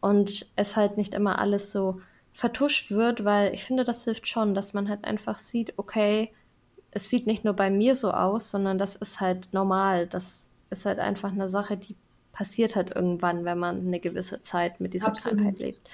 und 0.01 0.47
es 0.57 0.77
halt 0.77 0.97
nicht 0.97 1.15
immer 1.15 1.39
alles 1.39 1.71
so 1.71 2.01
vertuscht 2.33 2.91
wird, 2.91 3.25
weil 3.25 3.55
ich 3.55 3.65
finde, 3.65 3.85
das 3.85 4.05
hilft 4.05 4.27
schon, 4.27 4.55
dass 4.55 4.73
man 4.73 4.89
halt 4.89 5.05
einfach 5.05 5.39
sieht, 5.39 5.75
okay, 5.77 6.33
es 6.95 7.11
sieht 7.11 7.27
nicht 7.27 7.45
nur 7.45 7.55
bei 7.55 7.71
mir 7.71 7.97
so 7.97 8.11
aus, 8.13 8.51
sondern 8.51 8.79
das 8.79 8.97
ist 8.97 9.21
halt 9.21 9.49
normal. 9.53 10.07
Das 10.07 10.49
ist 10.71 10.87
halt 10.87 11.01
einfach 11.01 11.33
eine 11.33 11.49
Sache, 11.49 11.77
die 11.77 11.97
passiert 12.33 12.77
halt 12.77 12.95
irgendwann, 12.95 13.45
wenn 13.45 13.59
man 13.59 13.87
eine 13.87 14.01
gewisse 14.01 14.41
Zeit 14.41 14.81
mit 14.81 14.95
dieser 14.95 15.09
Absolut. 15.09 15.39
Krankheit 15.39 15.59
lebt. 15.59 15.89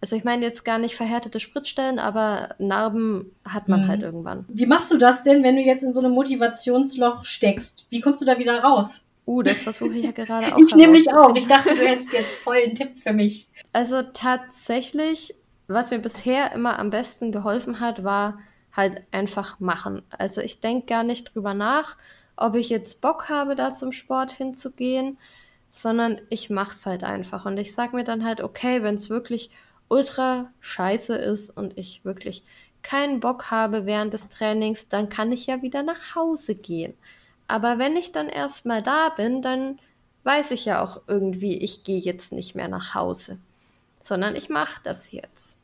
Also 0.00 0.16
ich 0.16 0.24
meine 0.24 0.44
jetzt 0.44 0.64
gar 0.64 0.78
nicht 0.78 0.96
verhärtete 0.96 1.40
Spritzstellen, 1.40 1.98
aber 1.98 2.54
Narben 2.58 3.32
hat 3.44 3.68
man 3.68 3.84
mhm. 3.84 3.88
halt 3.88 4.02
irgendwann. 4.02 4.44
Wie 4.48 4.66
machst 4.66 4.92
du 4.92 4.98
das 4.98 5.22
denn, 5.22 5.42
wenn 5.42 5.56
du 5.56 5.62
jetzt 5.62 5.82
in 5.82 5.92
so 5.92 6.00
einem 6.00 6.12
Motivationsloch 6.12 7.24
steckst? 7.24 7.86
Wie 7.90 8.00
kommst 8.00 8.20
du 8.20 8.26
da 8.26 8.38
wieder 8.38 8.62
raus? 8.62 9.02
Uh, 9.26 9.42
das 9.42 9.60
versuche 9.60 9.94
ich 9.94 10.02
ja 10.02 10.10
gerade 10.10 10.52
auch. 10.54 10.58
ich 10.58 10.74
nämlich 10.74 11.12
auch. 11.12 11.34
Ich 11.34 11.46
dachte, 11.46 11.74
du 11.74 11.86
hättest 11.86 12.12
jetzt 12.12 12.36
voll 12.36 12.58
einen 12.58 12.74
Tipp 12.74 12.96
für 12.96 13.12
mich. 13.12 13.48
Also 13.72 14.02
tatsächlich, 14.02 15.34
was 15.68 15.90
mir 15.90 16.00
bisher 16.00 16.52
immer 16.52 16.78
am 16.78 16.90
besten 16.90 17.32
geholfen 17.32 17.80
hat, 17.80 18.04
war 18.04 18.38
halt 18.76 19.02
einfach 19.12 19.60
machen. 19.60 20.02
Also 20.10 20.40
ich 20.40 20.60
denke 20.60 20.86
gar 20.86 21.04
nicht 21.04 21.34
drüber 21.34 21.54
nach, 21.54 21.96
ob 22.36 22.54
ich 22.56 22.68
jetzt 22.68 23.00
Bock 23.00 23.28
habe, 23.28 23.54
da 23.54 23.74
zum 23.74 23.92
Sport 23.92 24.32
hinzugehen, 24.32 25.18
sondern 25.70 26.20
ich 26.28 26.50
mache 26.50 26.72
es 26.72 26.86
halt 26.86 27.04
einfach. 27.04 27.46
Und 27.46 27.58
ich 27.58 27.74
sage 27.74 27.96
mir 27.96 28.04
dann 28.04 28.24
halt, 28.24 28.40
okay, 28.40 28.82
wenn 28.82 28.96
es 28.96 29.10
wirklich 29.10 29.50
ultra 29.88 30.50
scheiße 30.60 31.14
ist 31.16 31.50
und 31.50 31.78
ich 31.78 32.04
wirklich 32.04 32.44
keinen 32.82 33.20
Bock 33.20 33.50
habe 33.50 33.86
während 33.86 34.12
des 34.12 34.28
Trainings, 34.28 34.88
dann 34.88 35.08
kann 35.08 35.32
ich 35.32 35.46
ja 35.46 35.62
wieder 35.62 35.82
nach 35.82 36.14
Hause 36.14 36.54
gehen. 36.54 36.94
Aber 37.46 37.78
wenn 37.78 37.96
ich 37.96 38.12
dann 38.12 38.28
erstmal 38.28 38.82
da 38.82 39.10
bin, 39.10 39.42
dann 39.42 39.78
weiß 40.24 40.50
ich 40.52 40.64
ja 40.64 40.82
auch 40.82 41.02
irgendwie, 41.06 41.58
ich 41.58 41.84
gehe 41.84 42.00
jetzt 42.00 42.32
nicht 42.32 42.54
mehr 42.54 42.68
nach 42.68 42.94
Hause, 42.94 43.38
sondern 44.00 44.36
ich 44.36 44.48
mache 44.48 44.80
das 44.82 45.12
jetzt. 45.12 45.58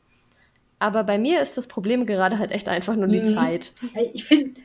Aber 0.81 1.03
bei 1.03 1.19
mir 1.19 1.41
ist 1.41 1.57
das 1.57 1.67
Problem 1.67 2.07
gerade 2.07 2.39
halt 2.39 2.51
echt 2.51 2.67
einfach 2.67 2.95
nur 2.95 3.07
die 3.07 3.21
mhm. 3.21 3.35
Zeit. 3.35 3.71
Ich 4.13 4.25
finde, 4.25 4.59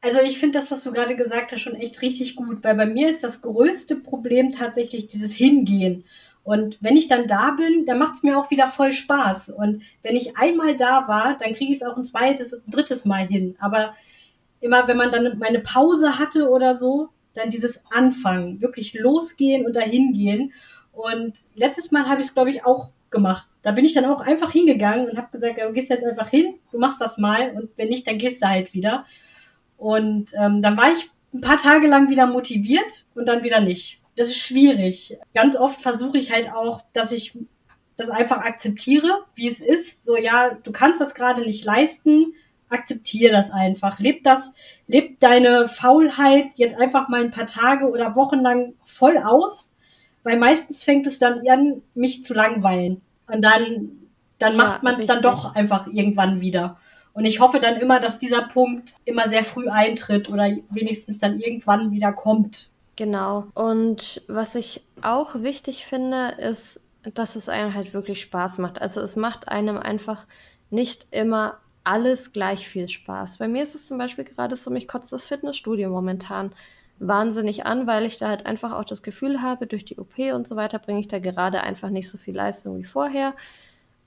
also 0.00 0.20
ich 0.20 0.38
finde 0.38 0.58
das, 0.58 0.70
was 0.70 0.82
du 0.82 0.90
gerade 0.90 1.16
gesagt 1.16 1.52
hast, 1.52 1.60
schon 1.60 1.74
echt 1.74 2.00
richtig 2.00 2.34
gut, 2.34 2.64
weil 2.64 2.74
bei 2.74 2.86
mir 2.86 3.10
ist 3.10 3.22
das 3.22 3.42
größte 3.42 3.96
Problem 3.96 4.52
tatsächlich 4.52 5.08
dieses 5.08 5.34
Hingehen. 5.34 6.04
Und 6.44 6.78
wenn 6.80 6.96
ich 6.96 7.08
dann 7.08 7.26
da 7.26 7.50
bin, 7.50 7.84
dann 7.84 7.98
macht 7.98 8.14
es 8.14 8.22
mir 8.22 8.38
auch 8.38 8.50
wieder 8.50 8.68
voll 8.68 8.94
Spaß. 8.94 9.50
Und 9.50 9.82
wenn 10.02 10.16
ich 10.16 10.38
einmal 10.38 10.76
da 10.76 11.06
war, 11.06 11.36
dann 11.36 11.52
kriege 11.52 11.72
ich 11.72 11.82
es 11.82 11.86
auch 11.86 11.98
ein 11.98 12.04
zweites 12.04 12.54
und 12.54 12.66
ein 12.66 12.70
drittes 12.70 13.04
Mal 13.04 13.26
hin. 13.26 13.56
Aber 13.60 13.94
immer, 14.60 14.88
wenn 14.88 14.96
man 14.96 15.10
dann 15.10 15.38
meine 15.38 15.60
Pause 15.60 16.18
hatte 16.18 16.48
oder 16.48 16.74
so, 16.74 17.10
dann 17.34 17.50
dieses 17.50 17.82
Anfangen, 17.90 18.62
wirklich 18.62 18.94
losgehen 18.94 19.66
und 19.66 19.76
dahin 19.76 20.14
gehen. 20.14 20.54
Und 20.92 21.34
letztes 21.54 21.90
Mal 21.90 22.08
habe 22.08 22.22
ich 22.22 22.28
es, 22.28 22.34
glaube 22.34 22.50
ich, 22.50 22.64
auch 22.64 22.88
gemacht. 23.10 23.48
Da 23.62 23.72
bin 23.72 23.84
ich 23.84 23.94
dann 23.94 24.04
auch 24.04 24.20
einfach 24.20 24.52
hingegangen 24.52 25.08
und 25.10 25.16
habe 25.16 25.28
gesagt, 25.32 25.58
du 25.58 25.72
gehst 25.72 25.90
jetzt 25.90 26.04
einfach 26.04 26.28
hin, 26.28 26.54
du 26.70 26.78
machst 26.78 27.00
das 27.00 27.18
mal 27.18 27.50
und 27.50 27.70
wenn 27.76 27.88
nicht, 27.88 28.06
dann 28.06 28.18
gehst 28.18 28.42
du 28.42 28.48
halt 28.48 28.72
wieder. 28.74 29.04
Und 29.76 30.32
ähm, 30.38 30.62
dann 30.62 30.76
war 30.76 30.92
ich 30.92 31.10
ein 31.32 31.40
paar 31.40 31.58
Tage 31.58 31.86
lang 31.86 32.10
wieder 32.10 32.26
motiviert 32.26 33.04
und 33.14 33.26
dann 33.26 33.42
wieder 33.42 33.60
nicht 33.60 34.00
das 34.20 34.28
ist 34.28 34.38
schwierig. 34.38 35.18
Ganz 35.34 35.56
oft 35.56 35.80
versuche 35.80 36.18
ich 36.18 36.30
halt 36.30 36.52
auch, 36.52 36.82
dass 36.92 37.10
ich 37.10 37.36
das 37.96 38.10
einfach 38.10 38.38
akzeptiere, 38.38 39.24
wie 39.34 39.48
es 39.48 39.60
ist. 39.60 40.04
So, 40.04 40.16
ja, 40.16 40.50
du 40.62 40.72
kannst 40.72 41.00
das 41.00 41.14
gerade 41.14 41.42
nicht 41.42 41.64
leisten, 41.64 42.34
akzeptiere 42.68 43.32
das 43.32 43.50
einfach. 43.50 43.98
Leb 43.98 44.22
das, 44.24 44.54
leb 44.86 45.20
deine 45.20 45.68
Faulheit 45.68 46.48
jetzt 46.56 46.76
einfach 46.76 47.08
mal 47.08 47.22
ein 47.22 47.30
paar 47.30 47.46
Tage 47.46 47.88
oder 47.88 48.14
Wochen 48.14 48.40
lang 48.40 48.74
voll 48.84 49.18
aus, 49.18 49.72
weil 50.22 50.38
meistens 50.38 50.82
fängt 50.82 51.06
es 51.06 51.18
dann 51.18 51.46
an, 51.48 51.82
mich 51.94 52.24
zu 52.24 52.34
langweilen. 52.34 53.00
Und 53.26 53.42
dann, 53.42 53.90
dann 54.38 54.52
ja, 54.52 54.58
macht 54.58 54.82
man 54.82 54.96
es 54.96 55.06
dann 55.06 55.22
doch 55.22 55.54
einfach 55.54 55.86
irgendwann 55.86 56.40
wieder. 56.40 56.78
Und 57.12 57.24
ich 57.24 57.40
hoffe 57.40 57.60
dann 57.60 57.76
immer, 57.76 58.00
dass 58.00 58.18
dieser 58.18 58.42
Punkt 58.42 58.94
immer 59.04 59.28
sehr 59.28 59.44
früh 59.44 59.68
eintritt 59.68 60.28
oder 60.28 60.48
wenigstens 60.70 61.18
dann 61.18 61.38
irgendwann 61.40 61.90
wieder 61.90 62.12
kommt. 62.12 62.68
Genau. 62.96 63.46
Und 63.54 64.22
was 64.28 64.54
ich 64.54 64.82
auch 65.02 65.42
wichtig 65.42 65.86
finde, 65.86 66.34
ist, 66.38 66.82
dass 67.14 67.36
es 67.36 67.48
einem 67.48 67.74
halt 67.74 67.94
wirklich 67.94 68.20
Spaß 68.20 68.58
macht. 68.58 68.80
Also 68.80 69.00
es 69.00 69.16
macht 69.16 69.48
einem 69.48 69.78
einfach 69.78 70.26
nicht 70.70 71.06
immer 71.10 71.58
alles 71.82 72.32
gleich 72.32 72.68
viel 72.68 72.88
Spaß. 72.88 73.38
Bei 73.38 73.48
mir 73.48 73.62
ist 73.62 73.74
es 73.74 73.88
zum 73.88 73.98
Beispiel 73.98 74.24
gerade 74.24 74.54
so, 74.54 74.70
mich 74.70 74.86
kotzt 74.86 75.12
das 75.12 75.26
Fitnessstudio 75.26 75.88
momentan 75.88 76.52
wahnsinnig 77.00 77.66
an, 77.66 77.86
weil 77.86 78.04
ich 78.04 78.18
da 78.18 78.28
halt 78.28 78.46
einfach 78.46 78.72
auch 78.72 78.84
das 78.84 79.02
Gefühl 79.02 79.42
habe, 79.42 79.66
durch 79.66 79.84
die 79.84 79.98
OP 79.98 80.18
und 80.34 80.46
so 80.46 80.54
weiter 80.54 80.78
bringe 80.78 81.00
ich 81.00 81.08
da 81.08 81.18
gerade 81.18 81.62
einfach 81.62 81.90
nicht 81.90 82.08
so 82.08 82.18
viel 82.18 82.36
Leistung 82.36 82.78
wie 82.78 82.84
vorher. 82.84 83.34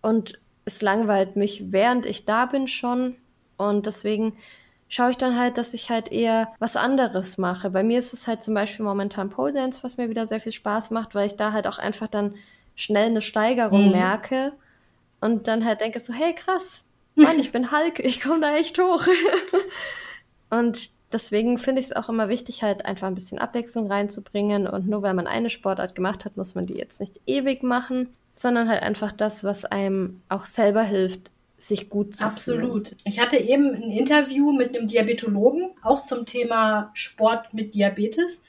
Und 0.01 0.39
es 0.65 0.81
langweilt 0.81 1.35
mich, 1.35 1.71
während 1.71 2.05
ich 2.05 2.25
da 2.25 2.45
bin 2.45 2.67
schon. 2.67 3.15
Und 3.57 3.85
deswegen 3.87 4.37
schaue 4.87 5.11
ich 5.11 5.17
dann 5.17 5.37
halt, 5.37 5.57
dass 5.57 5.73
ich 5.73 5.89
halt 5.89 6.11
eher 6.11 6.53
was 6.59 6.75
anderes 6.75 7.37
mache. 7.37 7.71
Bei 7.71 7.83
mir 7.83 7.97
ist 7.97 8.13
es 8.13 8.27
halt 8.27 8.43
zum 8.43 8.53
Beispiel 8.53 8.85
momentan 8.85 9.31
Pole 9.31 9.53
Dance, 9.53 9.81
was 9.81 9.97
mir 9.97 10.09
wieder 10.09 10.27
sehr 10.27 10.39
viel 10.39 10.51
Spaß 10.51 10.91
macht, 10.91 11.15
weil 11.15 11.27
ich 11.27 11.35
da 11.35 11.51
halt 11.51 11.67
auch 11.67 11.79
einfach 11.79 12.07
dann 12.07 12.35
schnell 12.75 13.07
eine 13.07 13.21
Steigerung 13.21 13.87
mhm. 13.87 13.91
merke 13.91 14.53
und 15.19 15.47
dann 15.47 15.65
halt 15.65 15.81
denke 15.81 15.99
so, 15.99 16.13
hey 16.13 16.33
krass, 16.33 16.83
Mann, 17.15 17.39
ich 17.39 17.51
bin 17.51 17.71
Hulk, 17.71 17.99
ich 17.99 18.21
komme 18.21 18.41
da 18.41 18.55
echt 18.55 18.77
hoch. 18.79 19.05
und 20.49 20.89
deswegen 21.13 21.57
finde 21.57 21.79
ich 21.79 21.87
es 21.87 21.95
auch 21.95 22.09
immer 22.09 22.27
wichtig, 22.27 22.63
halt 22.63 22.85
einfach 22.85 23.07
ein 23.07 23.15
bisschen 23.15 23.39
Abwechslung 23.39 23.87
reinzubringen. 23.87 24.67
Und 24.67 24.87
nur 24.87 25.01
weil 25.01 25.13
man 25.13 25.27
eine 25.27 25.49
Sportart 25.49 25.95
gemacht 25.95 26.25
hat, 26.25 26.35
muss 26.35 26.55
man 26.55 26.65
die 26.65 26.73
jetzt 26.73 26.99
nicht 26.99 27.19
ewig 27.25 27.63
machen, 27.63 28.09
sondern 28.31 28.67
halt 28.67 28.81
einfach 28.81 29.11
das, 29.11 29.43
was 29.43 29.63
einem 29.63 30.21
auch 30.27 30.45
selber 30.45 30.83
hilft, 30.83 31.31
sich 31.57 31.89
gut 31.89 32.15
zu 32.15 32.25
Absolut. 32.25 32.89
Fühlen. 32.89 33.01
Ich 33.05 33.19
hatte 33.19 33.37
eben 33.37 33.73
ein 33.73 33.91
Interview 33.91 34.51
mit 34.51 34.75
einem 34.75 34.87
Diabetologen, 34.87 35.69
auch 35.81 36.03
zum 36.03 36.25
Thema 36.25 36.91
Sport 36.93 37.53
mit 37.53 37.73
Diabetes. 37.73 38.43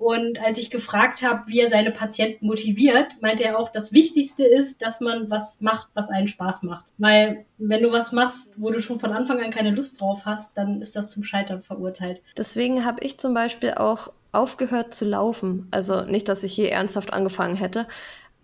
Und 0.00 0.42
als 0.42 0.58
ich 0.58 0.70
gefragt 0.70 1.20
habe, 1.20 1.46
wie 1.46 1.60
er 1.60 1.68
seine 1.68 1.90
Patienten 1.90 2.46
motiviert, 2.46 3.20
meinte 3.20 3.44
er 3.44 3.58
auch, 3.58 3.70
das 3.70 3.92
Wichtigste 3.92 4.46
ist, 4.46 4.80
dass 4.80 5.02
man 5.02 5.28
was 5.28 5.60
macht, 5.60 5.90
was 5.92 6.08
einen 6.08 6.26
Spaß 6.26 6.62
macht. 6.62 6.86
Weil 6.96 7.44
wenn 7.58 7.82
du 7.82 7.92
was 7.92 8.10
machst, 8.10 8.54
wo 8.56 8.70
du 8.70 8.80
schon 8.80 8.98
von 8.98 9.12
Anfang 9.12 9.42
an 9.42 9.50
keine 9.50 9.72
Lust 9.72 10.00
drauf 10.00 10.22
hast, 10.24 10.56
dann 10.56 10.80
ist 10.80 10.96
das 10.96 11.10
zum 11.10 11.22
Scheitern 11.22 11.60
verurteilt. 11.60 12.22
Deswegen 12.34 12.86
habe 12.86 13.04
ich 13.04 13.18
zum 13.18 13.34
Beispiel 13.34 13.72
auch 13.72 14.10
aufgehört 14.32 14.94
zu 14.94 15.04
laufen. 15.04 15.68
Also 15.70 16.00
nicht, 16.00 16.30
dass 16.30 16.44
ich 16.44 16.56
je 16.56 16.68
ernsthaft 16.68 17.12
angefangen 17.12 17.56
hätte, 17.56 17.86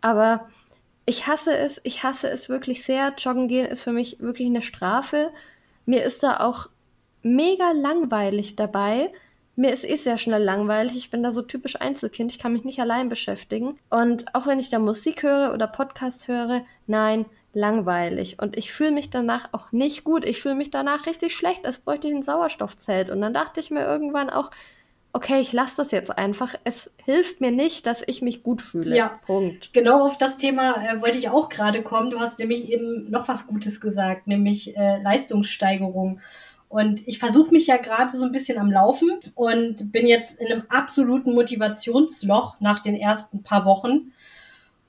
aber 0.03 0.49
ich 1.07 1.27
hasse 1.27 1.57
es, 1.57 1.81
ich 1.85 2.03
hasse 2.05 2.29
es 2.29 2.51
wirklich 2.51 2.85
sehr. 2.85 3.15
Joggen 3.17 3.49
gehen 3.49 3.65
ist 3.65 3.83
für 3.83 3.93
mich 3.93 4.21
wirklich 4.21 4.49
eine 4.49 4.61
Strafe. 4.61 5.31
Mir 5.87 6.05
ist 6.05 6.23
da 6.23 6.41
auch 6.41 6.69
mega 7.23 7.73
langweilig 7.73 8.57
dabei. 8.57 9.11
Mir 9.57 9.73
ist 9.73 9.89
eh 9.89 9.97
sehr 9.97 10.19
schnell 10.19 10.43
langweilig. 10.43 10.97
Ich 10.97 11.11
bin 11.11 11.23
da 11.23 11.33
so 11.33 11.41
typisch 11.41 11.81
Einzelkind. 11.81 12.31
Ich 12.31 12.39
kann 12.39 12.53
mich 12.53 12.65
nicht 12.65 12.79
allein 12.79 13.09
beschäftigen. 13.09 13.79
Und 13.89 14.35
auch 14.35 14.47
wenn 14.47 14.59
ich 14.59 14.69
da 14.69 14.79
Musik 14.79 15.23
höre 15.23 15.55
oder 15.55 15.67
Podcast 15.67 16.29
höre, 16.29 16.63
nein, 16.87 17.25
langweilig. 17.55 18.37
Und 18.39 18.57
ich 18.59 18.71
fühle 18.71 18.93
mich 18.93 19.09
danach 19.09 19.49
auch 19.53 19.73
nicht 19.73 20.05
gut. 20.05 20.27
Ich 20.27 20.43
fühle 20.43 20.57
mich 20.57 20.71
danach 20.71 21.07
richtig 21.07 21.35
schlecht, 21.35 21.65
als 21.65 21.79
bräuchte 21.79 22.07
ich 22.07 22.15
ein 22.15 22.23
Sauerstoffzelt. 22.23 23.09
Und 23.09 23.23
dann 23.23 23.33
dachte 23.33 23.61
ich 23.61 23.71
mir 23.71 23.83
irgendwann 23.83 24.29
auch, 24.29 24.51
okay, 25.15 25.41
ich 25.41 25.55
lasse 25.55 25.79
das 25.79 25.91
jetzt 25.91 26.17
einfach. 26.17 26.55
Es 26.65 26.93
hilft 27.03 27.41
mir 27.41 27.51
nicht, 27.51 27.87
dass 27.87 28.03
ich 28.07 28.21
mich 28.21 28.43
gut 28.43 28.61
fühle. 28.61 28.95
Ja, 28.95 29.19
Punkt. 29.25 29.73
Genau 29.73 30.05
auf 30.05 30.19
das 30.19 30.37
Thema 30.37 30.85
äh, 30.85 31.01
wollte 31.01 31.17
ich 31.17 31.31
auch 31.31 31.49
gerade 31.49 31.83
kommen. 31.83 32.11
Du 32.11 32.21
hast 32.21 32.39
nämlich 32.39 32.69
eben 32.69 33.11
noch 33.11 33.27
was 33.27 33.47
Gutes 33.47 33.81
gesagt, 33.81 34.27
nämlich 34.27 34.77
äh, 34.77 35.01
Leistungssteigerung. 35.03 36.21
Und 36.69 37.07
ich 37.07 37.19
versuche 37.19 37.53
mich 37.53 37.69
ja 37.69 37.77
gerade 37.77 38.17
so 38.17 38.25
ein 38.25 38.33
bisschen 38.33 38.59
am 38.59 38.71
Laufen 38.71 39.21
und 39.35 39.93
bin 39.93 40.07
jetzt 40.07 40.41
in 40.41 40.47
einem 40.49 40.63
absoluten 40.69 41.33
Motivationsloch 41.35 42.61
nach 42.61 42.81
den 42.81 42.97
ersten 42.97 43.43
paar 43.43 43.65
Wochen. 43.65 44.13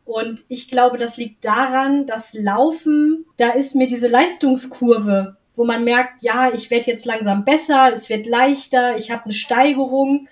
Und 0.06 0.44
ich 0.48 0.70
glaube, 0.70 0.98
das 0.98 1.18
liegt 1.18 1.44
daran, 1.46 2.06
dass 2.08 2.34
Laufen, 2.34 3.26
da 3.38 3.50
ist 3.50 3.76
mir 3.76 3.88
diese 3.88 4.08
Leistungskurve, 4.08 5.36
wo 5.56 5.66
man 5.66 5.84
merkt, 5.84 6.24
ja, 6.24 6.54
ich 6.54 6.72
werde 6.72 6.90
jetzt 6.90 7.06
langsam 7.06 7.44
besser, 7.44 7.92
es 7.94 8.10
wird 8.10 8.26
leichter, 8.26 8.96
ich 8.96 9.12
habe 9.12 9.26
eine 9.26 9.34
Steigerung, 9.34 10.28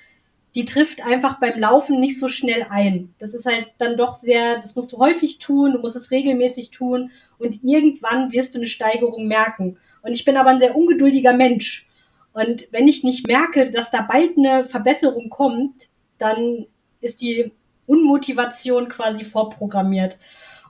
die 0.55 0.63
trifft 0.63 1.05
einfach 1.05 1.39
beim 1.39 1.59
Laufen 1.59 1.99
nicht 1.99 2.17
so 2.17 2.29
schnell 2.29 2.65
ein. 2.69 3.13
Das 3.19 3.33
ist 3.33 3.45
halt 3.45 3.67
dann 3.77 3.97
doch 3.97 4.13
sehr, 4.13 4.55
das 4.55 4.75
musst 4.75 4.93
du 4.93 4.97
häufig 4.97 5.39
tun, 5.39 5.73
du 5.73 5.79
musst 5.79 5.97
es 5.97 6.11
regelmäßig 6.11 6.71
tun 6.71 7.11
und 7.37 7.61
irgendwann 7.63 8.31
wirst 8.31 8.55
du 8.55 8.59
eine 8.59 8.67
Steigerung 8.67 9.27
merken. 9.27 9.77
Und 10.05 10.13
ich 10.13 10.23
bin 10.23 10.37
aber 10.37 10.51
ein 10.51 10.59
sehr 10.59 10.75
ungeduldiger 10.75 11.33
Mensch. 11.33 11.89
Und 12.31 12.67
wenn 12.71 12.87
ich 12.87 13.03
nicht 13.03 13.27
merke, 13.27 13.71
dass 13.71 13.89
da 13.89 14.01
bald 14.01 14.37
eine 14.37 14.63
Verbesserung 14.63 15.29
kommt, 15.29 15.89
dann 16.19 16.67
ist 17.01 17.21
die 17.21 17.51
Unmotivation 17.87 18.87
quasi 18.87 19.23
vorprogrammiert. 19.23 20.19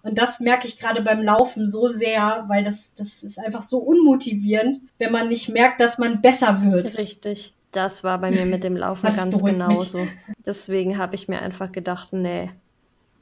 Und 0.04 0.17
das 0.17 0.39
merke 0.39 0.67
ich 0.67 0.80
gerade 0.80 1.02
beim 1.02 1.21
Laufen 1.21 1.67
so 1.67 1.89
sehr, 1.89 2.45
weil 2.48 2.63
das, 2.63 2.93
das 2.95 3.24
ist 3.24 3.39
einfach 3.39 3.63
so 3.63 3.80
unmotivierend, 3.80 4.82
wenn 5.00 5.12
man 5.12 5.28
nicht 5.28 5.50
merkt, 5.50 5.82
dass 5.82 5.98
man 5.98 6.21
besser 6.21 6.62
wird. 6.62 6.98
Richtig. 6.98 7.54
Das 7.71 8.06
war 8.06 8.19
bei 8.19 8.32
mir 8.32 8.45
mit 8.45 8.63
dem 8.63 8.78
Laufen 8.78 9.10
ganz 9.15 9.43
genauso. 9.43 10.00
Mich. 10.00 10.10
Deswegen 10.45 10.98
habe 10.98 11.15
ich 11.15 11.28
mir 11.28 11.41
einfach 11.41 11.71
gedacht, 11.74 12.13
nee, 12.13 12.52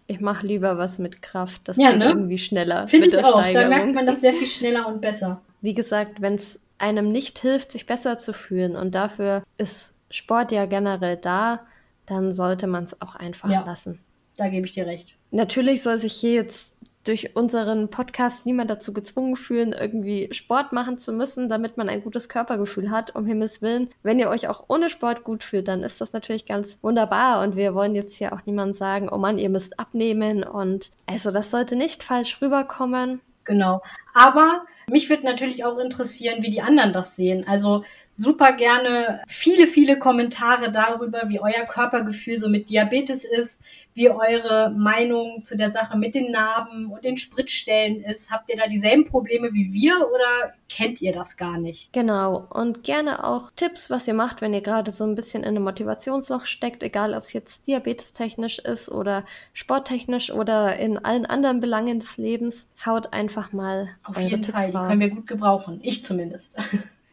ich 0.06 0.19
mache 0.19 0.45
lieber 0.45 0.78
was 0.78 0.99
mit 0.99 1.23
Kraft. 1.23 1.62
Das 1.63 1.78
ja, 1.78 1.91
geht 1.91 1.99
ne? 1.99 2.10
irgendwie 2.10 2.38
schneller 2.38 2.88
Finde 2.88 3.08
mit 3.08 3.15
ich 3.15 3.21
der 3.21 3.34
auch. 3.34 3.39
Steigerung. 3.39 3.69
Da 3.69 3.78
merkt 3.78 3.95
man 3.95 4.06
das 4.06 4.21
sehr 4.21 4.34
viel 4.34 4.47
schneller 4.47 4.88
und 4.88 5.02
besser. 5.02 5.41
Wie 5.63 5.73
gesagt, 5.73 6.21
wenn 6.21 6.36
es 6.36 6.60
einem 6.78 7.13
nicht 7.13 7.39
hilft, 7.39 7.71
sich 7.71 7.86
besser 7.86 8.17
zu 8.17 8.34
fühlen 8.34 8.76
und 8.76 8.93
dafür 8.93 9.43
ist 9.58 9.95
Sport 10.10 10.52
ja 10.52 10.65
generell 10.65 11.15
da, 11.15 11.62
dann 12.06 12.34
sollte 12.34 12.67
man 12.67 12.84
es 12.84 13.02
auch 13.02 13.15
einfach 13.15 13.49
ja, 13.49 13.63
lassen. 13.63 13.99
Da 14.36 14.49
gebe 14.49 14.65
ich 14.65 14.73
dir 14.73 14.86
recht. 14.86 15.15
Natürlich 15.32 15.82
soll 15.82 15.99
sich 15.99 16.12
hier 16.12 16.34
jetzt 16.34 16.76
durch 17.06 17.36
unseren 17.38 17.89
Podcast 17.89 18.45
niemand 18.45 18.69
dazu 18.69 18.91
gezwungen 18.91 19.38
fühlen, 19.38 19.71
irgendwie 19.71 20.28
Sport 20.34 20.73
machen 20.73 20.97
zu 20.97 21.13
müssen, 21.13 21.47
damit 21.47 21.78
man 21.78 21.88
ein 21.88 22.04
gutes 22.04 22.28
Körpergefühl 22.28 22.91
hat, 22.91 23.15
um 23.15 23.26
Himmels 23.26 23.62
Willen. 23.62 23.89
Wenn 24.04 24.19
ihr 24.19 24.30
euch 24.30 24.49
auch 24.49 24.65
ohne 24.67 24.89
Sport 24.89 25.23
gut 25.23 25.45
fühlt, 25.45 25.69
dann 25.69 25.82
ist 25.82 26.02
das 26.02 26.12
natürlich 26.12 26.45
ganz 26.45 26.78
wunderbar 26.82 27.41
und 27.41 27.56
wir 27.56 27.73
wollen 27.73 27.95
jetzt 27.95 28.17
hier 28.17 28.34
auch 28.34 28.45
niemand 28.45 28.76
sagen, 28.76 29.08
oh 29.10 29.17
Mann, 29.17 29.38
ihr 29.38 29.49
müsst 29.49 29.80
abnehmen 29.80 30.43
und 30.43 30.91
also 31.06 31.32
das 31.32 31.52
sollte 31.52 31.78
nicht 31.78 32.04
falsch 32.04 32.41
rüberkommen. 32.41 33.21
Genau. 33.45 33.82
Aber 34.13 34.65
mich 34.89 35.10
würde 35.10 35.26
natürlich 35.26 35.65
auch 35.65 35.78
interessieren, 35.78 36.43
wie 36.43 36.49
die 36.49 36.62
anderen 36.62 36.93
das 36.93 37.15
sehen. 37.15 37.47
Also 37.47 37.84
super 38.13 38.54
gerne 38.54 39.21
viele, 39.28 39.67
viele 39.67 39.97
Kommentare 39.97 40.71
darüber, 40.71 41.23
wie 41.28 41.39
euer 41.39 41.65
Körpergefühl 41.65 42.38
so 42.38 42.47
mit 42.47 42.69
Diabetes 42.69 43.23
ist, 43.26 43.60
wie 43.95 44.10
eure 44.10 44.71
Meinung 44.71 45.41
zu 45.41 45.58
der 45.58 45.71
Sache 45.71 45.97
mit 45.97 46.15
den 46.15 46.32
Narben 46.32 46.88
und 46.88 47.04
den 47.04 47.17
Spritstellen 47.17 48.04
ist. 48.04 48.32
Habt 48.32 48.49
ihr 48.49 48.58
da 48.58 48.67
dieselben 48.67 49.06
Probleme 49.06 49.54
wie 49.54 49.71
wir 49.71 49.95
oder 50.10 50.54
kennt 50.69 51.02
ihr 51.02 51.13
das 51.13 51.38
gar 51.38 51.58
nicht? 51.58 51.91
Genau. 51.93 52.47
Und 52.52 52.84
gerne 52.84 53.23
auch 53.23 53.52
Tipps, 53.56 53.89
was 53.89 54.08
ihr 54.08 54.13
macht, 54.13 54.41
wenn 54.41 54.54
ihr 54.54 54.62
gerade 54.62 54.91
so 54.91 55.04
ein 55.04 55.15
bisschen 55.15 55.43
in 55.43 55.49
einem 55.49 55.63
Motivationsloch 55.63 56.45
steckt, 56.45 56.82
egal 56.82 57.13
ob 57.13 57.23
es 57.23 57.34
jetzt 57.34 57.67
diabetestechnisch 57.67 58.60
ist 58.60 58.89
oder 58.89 59.26
sporttechnisch 59.54 60.32
oder 60.32 60.76
in 60.78 61.04
allen 61.04 61.26
anderen 61.26 61.60
Belangen 61.60 61.99
des 61.99 62.17
Lebens. 62.17 62.67
Haut 62.86 63.13
einfach 63.13 63.54
mal 63.54 63.89
Auf 64.04 64.20
jeden 64.20 64.42
Tipps 64.42 64.58
Fall, 64.58 64.72
die 64.72 64.78
raus. 64.78 64.88
können 64.88 65.00
wir 65.00 65.10
gut 65.10 65.28
gebrauchen. 65.28 65.80
Ich 65.84 66.04
zumindest. 66.04 66.56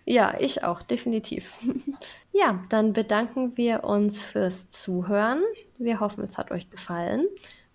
Ja, 0.07 0.35
ich 0.41 0.65
auch, 0.65 0.83
definitiv. 0.83 1.53
ja, 2.33 2.61
dann 2.69 2.95
bedanken 2.95 3.57
wir 3.57 3.85
uns 3.85 4.21
fürs 4.21 4.69
Zuhören. 4.69 5.41
Wir 5.79 6.01
hoffen, 6.01 6.25
es 6.25 6.37
hat 6.37 6.51
euch 6.51 6.69
gefallen 6.69 7.27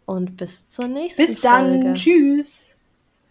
und 0.05 0.35
bis 0.35 0.67
zur 0.67 0.87
nächsten 0.89 1.15
Folge. 1.21 1.31
Bis 1.31 1.41
dann. 1.41 1.81
Folge. 1.81 1.93
Tschüss. 1.93 2.74